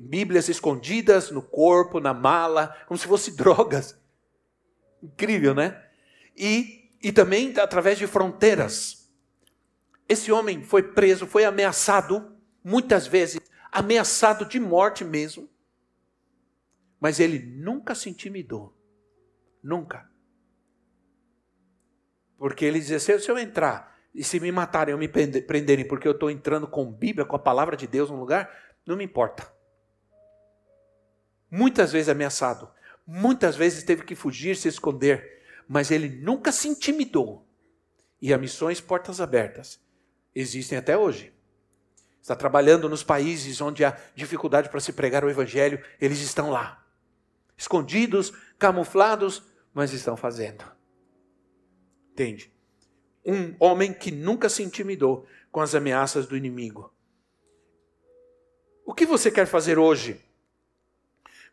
Bíblias 0.01 0.49
escondidas 0.49 1.29
no 1.29 1.43
corpo, 1.43 1.99
na 1.99 2.13
mala, 2.13 2.75
como 2.87 2.97
se 2.97 3.05
fossem 3.05 3.33
drogas. 3.37 3.95
Incrível, 5.01 5.53
né? 5.53 5.79
E, 6.35 6.89
e 7.03 7.11
também 7.11 7.53
através 7.59 7.99
de 7.99 8.07
fronteiras. 8.07 9.04
Esse 10.07 10.31
homem 10.31 10.63
foi 10.63 10.83
preso, 10.83 11.25
foi 11.25 11.45
ameaçado, 11.45 12.37
muitas 12.63 13.07
vezes, 13.07 13.39
ameaçado 13.71 14.45
de 14.45 14.59
morte 14.59 15.03
mesmo. 15.03 15.49
Mas 16.99 17.19
ele 17.19 17.39
nunca 17.39 17.95
se 17.95 18.09
intimidou. 18.09 18.75
Nunca. 19.63 20.09
Porque 22.37 22.65
ele 22.65 22.79
dizia: 22.79 22.99
se 22.99 23.29
eu 23.29 23.37
entrar 23.37 23.99
e 24.13 24.23
se 24.23 24.39
me 24.39 24.51
matarem 24.51 24.93
ou 24.93 24.99
me 24.99 25.07
prenderem 25.07 25.87
porque 25.87 26.07
eu 26.07 26.13
estou 26.13 26.29
entrando 26.29 26.67
com 26.67 26.91
Bíblia, 26.91 27.25
com 27.25 27.35
a 27.35 27.39
palavra 27.39 27.75
de 27.75 27.87
Deus 27.87 28.09
no 28.09 28.19
lugar, 28.19 28.49
não 28.85 28.95
me 28.95 29.03
importa. 29.03 29.51
Muitas 31.49 31.91
vezes 31.91 32.09
ameaçado, 32.09 32.71
muitas 33.05 33.55
vezes 33.55 33.83
teve 33.83 34.03
que 34.03 34.15
fugir, 34.15 34.55
se 34.55 34.67
esconder, 34.67 35.43
mas 35.67 35.89
ele 35.89 36.09
nunca 36.09 36.51
se 36.51 36.67
intimidou. 36.67 37.47
E 38.21 38.33
a 38.33 38.37
missões 38.37 38.79
portas 38.79 39.19
abertas 39.19 39.84
existem 40.35 40.77
até 40.77 40.97
hoje. 40.97 41.33
Está 42.21 42.35
trabalhando 42.35 42.89
nos 42.89 43.03
países 43.03 43.61
onde 43.61 43.85
há 43.85 43.97
dificuldade 44.13 44.69
para 44.69 44.79
se 44.79 44.91
pregar 44.91 45.23
o 45.23 45.29
evangelho, 45.29 45.83
eles 46.01 46.19
estão 46.19 46.49
lá. 46.49 46.85
Escondidos, 47.55 48.33
camuflados, 48.59 49.43
mas 49.73 49.93
estão 49.93 50.17
fazendo. 50.17 50.65
Entende? 52.11 52.51
Um 53.25 53.55
homem 53.59 53.93
que 53.93 54.11
nunca 54.11 54.49
se 54.49 54.63
intimidou 54.63 55.27
com 55.51 55.61
as 55.61 55.73
ameaças 55.73 56.25
do 56.25 56.35
inimigo. 56.35 56.93
O 58.85 58.93
que 58.93 59.05
você 59.05 59.31
quer 59.31 59.47
fazer 59.47 59.79
hoje? 59.79 60.21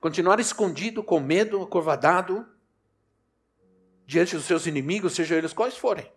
Continuar 0.00 0.40
escondido, 0.40 1.02
com 1.02 1.20
medo, 1.20 1.62
acovardado, 1.62 2.46
diante 4.06 4.36
dos 4.36 4.44
seus 4.44 4.66
inimigos, 4.66 5.14
sejam 5.14 5.38
eles 5.38 5.52
quais 5.52 5.76
forem. 5.76 6.10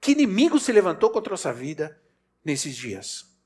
Que 0.00 0.12
inimigo 0.12 0.58
se 0.58 0.72
levantou 0.72 1.10
contra 1.10 1.34
a 1.34 1.36
sua 1.36 1.52
vida 1.52 2.00
nesses 2.44 2.76
dias? 2.76 3.36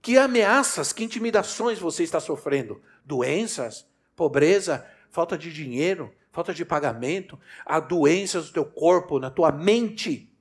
Que 0.00 0.16
ameaças, 0.16 0.92
que 0.92 1.04
intimidações 1.04 1.78
você 1.78 2.02
está 2.02 2.20
sofrendo? 2.20 2.82
Doenças, 3.04 3.86
pobreza, 4.14 4.86
falta 5.10 5.36
de 5.36 5.52
dinheiro, 5.52 6.14
falta 6.30 6.54
de 6.54 6.64
pagamento, 6.64 7.38
há 7.64 7.80
doenças 7.80 8.46
no 8.46 8.52
teu 8.52 8.64
corpo, 8.64 9.18
na 9.18 9.30
tua 9.30 9.50
mente. 9.50 10.32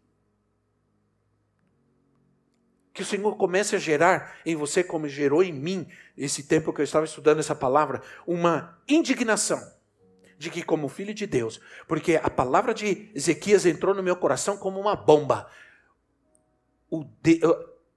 Que 2.93 3.01
o 3.01 3.05
Senhor 3.05 3.35
comece 3.37 3.75
a 3.75 3.79
gerar 3.79 4.37
em 4.45 4.55
você, 4.55 4.83
como 4.83 5.07
gerou 5.07 5.43
em 5.43 5.53
mim, 5.53 5.87
esse 6.17 6.43
tempo 6.43 6.73
que 6.73 6.81
eu 6.81 6.85
estava 6.85 7.05
estudando 7.05 7.39
essa 7.39 7.55
palavra, 7.55 8.01
uma 8.25 8.79
indignação 8.87 9.76
de 10.37 10.51
que, 10.51 10.61
como 10.61 10.87
filho 10.87 11.13
de 11.13 11.25
Deus, 11.25 11.59
porque 11.87 12.19
a 12.21 12.29
palavra 12.29 12.73
de 12.73 13.11
Ezequias 13.15 13.65
entrou 13.65 13.95
no 13.95 14.03
meu 14.03 14.15
coração 14.15 14.57
como 14.57 14.79
uma 14.79 14.95
bomba. 14.95 15.49
O 16.89 17.03
de, 17.21 17.41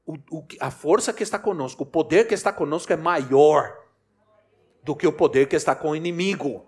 o, 0.06 0.14
o, 0.30 0.46
a 0.58 0.70
força 0.70 1.12
que 1.12 1.22
está 1.22 1.38
conosco, 1.38 1.82
o 1.82 1.86
poder 1.86 2.26
que 2.26 2.34
está 2.34 2.52
conosco 2.52 2.92
é 2.92 2.96
maior 2.96 3.78
do 4.82 4.96
que 4.96 5.06
o 5.06 5.12
poder 5.12 5.48
que 5.48 5.56
está 5.56 5.74
com 5.74 5.90
o 5.90 5.96
inimigo. 5.96 6.66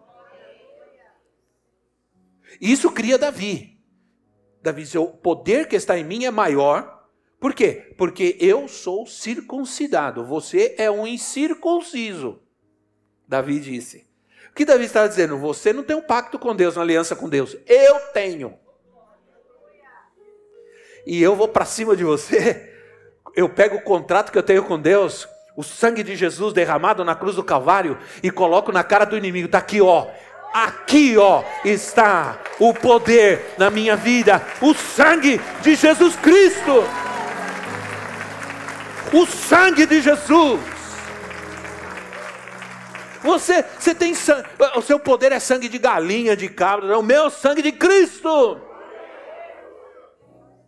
Isso 2.61 2.91
cria 2.91 3.18
Davi. 3.18 3.81
Davi 4.62 4.83
disse: 4.83 4.99
o 4.99 5.09
poder 5.09 5.66
que 5.66 5.77
está 5.77 5.99
em 5.99 6.05
mim 6.05 6.25
é 6.25 6.31
maior. 6.31 7.09
Por 7.41 7.55
quê? 7.55 7.95
Porque 7.99 8.37
eu 8.39 8.68
sou 8.68 9.05
circuncidado, 9.05 10.25
você 10.25 10.77
é 10.79 10.89
um 10.89 11.05
incircunciso. 11.05 12.41
Davi 13.27 13.59
disse. 13.59 14.12
O 14.53 14.55
que 14.55 14.67
Davi 14.67 14.85
estava 14.85 15.09
dizendo? 15.09 15.39
Você 15.39 15.73
não 15.73 15.83
tem 15.83 15.97
um 15.97 16.03
pacto 16.03 16.39
com 16.39 16.55
Deus, 16.55 16.77
uma 16.77 16.83
aliança 16.83 17.17
com 17.17 17.27
Deus. 17.27 17.57
Eu 17.67 17.99
tenho. 18.13 18.55
E 21.07 21.23
eu 21.23 21.35
vou 21.35 21.49
para 21.49 21.65
cima 21.65 21.97
de 21.97 22.05
você. 22.05 22.71
Eu 23.35 23.49
pego 23.49 23.77
o 23.77 23.83
contrato 23.83 24.31
que 24.31 24.37
eu 24.37 24.43
tenho 24.43 24.63
com 24.63 24.79
Deus, 24.79 25.27
o 25.57 25.63
sangue 25.63 26.03
de 26.03 26.15
Jesus 26.15 26.53
derramado 26.53 27.03
na 27.03 27.15
cruz 27.15 27.37
do 27.37 27.43
Calvário, 27.43 27.97
e 28.23 28.31
coloco 28.31 28.71
na 28.71 28.85
cara 28.85 29.07
do 29.07 29.17
inimigo. 29.17 29.47
Está 29.47 29.57
aqui, 29.57 29.81
ó. 29.81 30.07
Aqui, 30.53 31.17
ó, 31.17 31.43
está 31.65 32.39
o 32.59 32.75
poder 32.75 33.55
na 33.57 33.71
minha 33.71 33.97
vida, 33.97 34.47
o 34.61 34.75
sangue 34.75 35.41
de 35.63 35.75
Jesus 35.75 36.15
Cristo. 36.17 36.85
O 39.15 39.25
sangue 39.25 39.87
de 39.87 40.03
Jesus. 40.03 40.61
Você, 43.23 43.62
você 43.62 43.95
tem 43.95 44.14
sangue, 44.14 44.49
o 44.77 44.83
seu 44.83 44.99
poder 44.99 45.33
é 45.33 45.39
sangue 45.39 45.68
de 45.68 45.79
galinha, 45.79 46.37
de 46.37 46.49
cabra, 46.49 46.89
não, 46.89 47.01
o 47.01 47.03
meu 47.03 47.31
sangue 47.31 47.62
de 47.62 47.73
Cristo. 47.73 48.61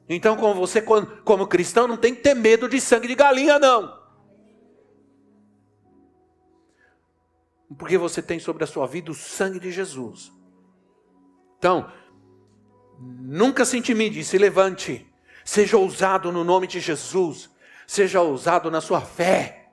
Então, 0.08 0.36
como 0.36 0.54
você, 0.54 0.82
como 0.82 1.46
cristão, 1.46 1.88
não 1.88 1.96
tem 1.96 2.14
que 2.14 2.20
ter 2.20 2.34
medo 2.34 2.68
de 2.68 2.80
sangue 2.80 3.08
de 3.08 3.14
galinha, 3.14 3.58
não. 3.58 4.04
Porque 7.78 7.98
você 7.98 8.22
tem 8.22 8.38
sobre 8.38 8.62
a 8.64 8.66
sua 8.66 8.86
vida 8.86 9.10
o 9.10 9.14
sangue 9.14 9.58
de 9.58 9.72
Jesus. 9.72 10.30
Então, 11.58 11.90
nunca 13.00 13.64
se 13.64 13.76
intimide, 13.76 14.22
se 14.22 14.38
levante. 14.38 15.10
Seja 15.44 15.76
ousado 15.76 16.30
no 16.30 16.44
nome 16.44 16.66
de 16.66 16.78
Jesus. 16.78 17.50
Seja 17.86 18.20
ousado 18.20 18.70
na 18.70 18.80
sua 18.80 19.00
fé. 19.00 19.63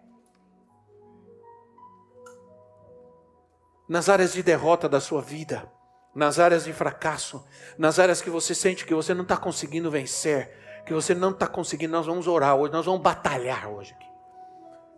Nas 3.92 4.08
áreas 4.08 4.32
de 4.32 4.42
derrota 4.42 4.88
da 4.88 5.02
sua 5.02 5.22
vida, 5.22 5.70
nas 6.16 6.40
áreas 6.40 6.64
de 6.64 6.72
fracasso, 6.72 7.46
nas 7.78 8.00
áreas 8.00 8.22
que 8.22 8.30
você 8.30 8.56
sente 8.56 8.86
que 8.86 8.96
você 8.96 9.14
não 9.14 9.24
está 9.24 9.36
conseguindo 9.36 9.92
vencer, 9.92 10.50
que 10.86 10.94
você 10.94 11.14
não 11.14 11.32
está 11.32 11.46
conseguindo, 11.46 11.92
nós 11.92 12.06
vamos 12.06 12.26
orar 12.26 12.56
hoje, 12.56 12.72
nós 12.72 12.86
vamos 12.86 13.02
batalhar 13.02 13.70
hoje 13.70 13.94
aqui. 13.94 14.08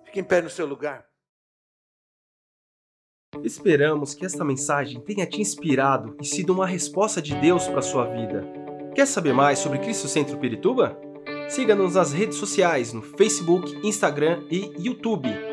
Fique 0.05 0.19
em 0.19 0.23
pé 0.23 0.43
no 0.43 0.49
seu 0.49 0.67
lugar. 0.67 1.03
Esperamos 3.43 4.13
que 4.13 4.27
esta 4.27 4.45
mensagem 4.45 5.01
tenha 5.01 5.25
te 5.25 5.41
inspirado 5.41 6.15
e 6.21 6.25
sido 6.25 6.53
uma 6.53 6.67
resposta 6.67 7.19
de 7.19 7.33
Deus 7.33 7.67
para 7.67 7.79
a 7.79 7.81
sua 7.81 8.05
vida. 8.05 8.45
Quer 8.93 9.07
saber 9.07 9.33
mais 9.33 9.57
sobre 9.57 9.79
Cristo 9.79 10.07
Centro 10.07 10.37
Pirituba? 10.37 10.95
Siga-nos 11.49 11.95
nas 11.95 12.13
redes 12.13 12.37
sociais 12.37 12.93
no 12.93 13.01
Facebook, 13.01 13.75
Instagram 13.83 14.45
e 14.51 14.71
YouTube 14.77 15.52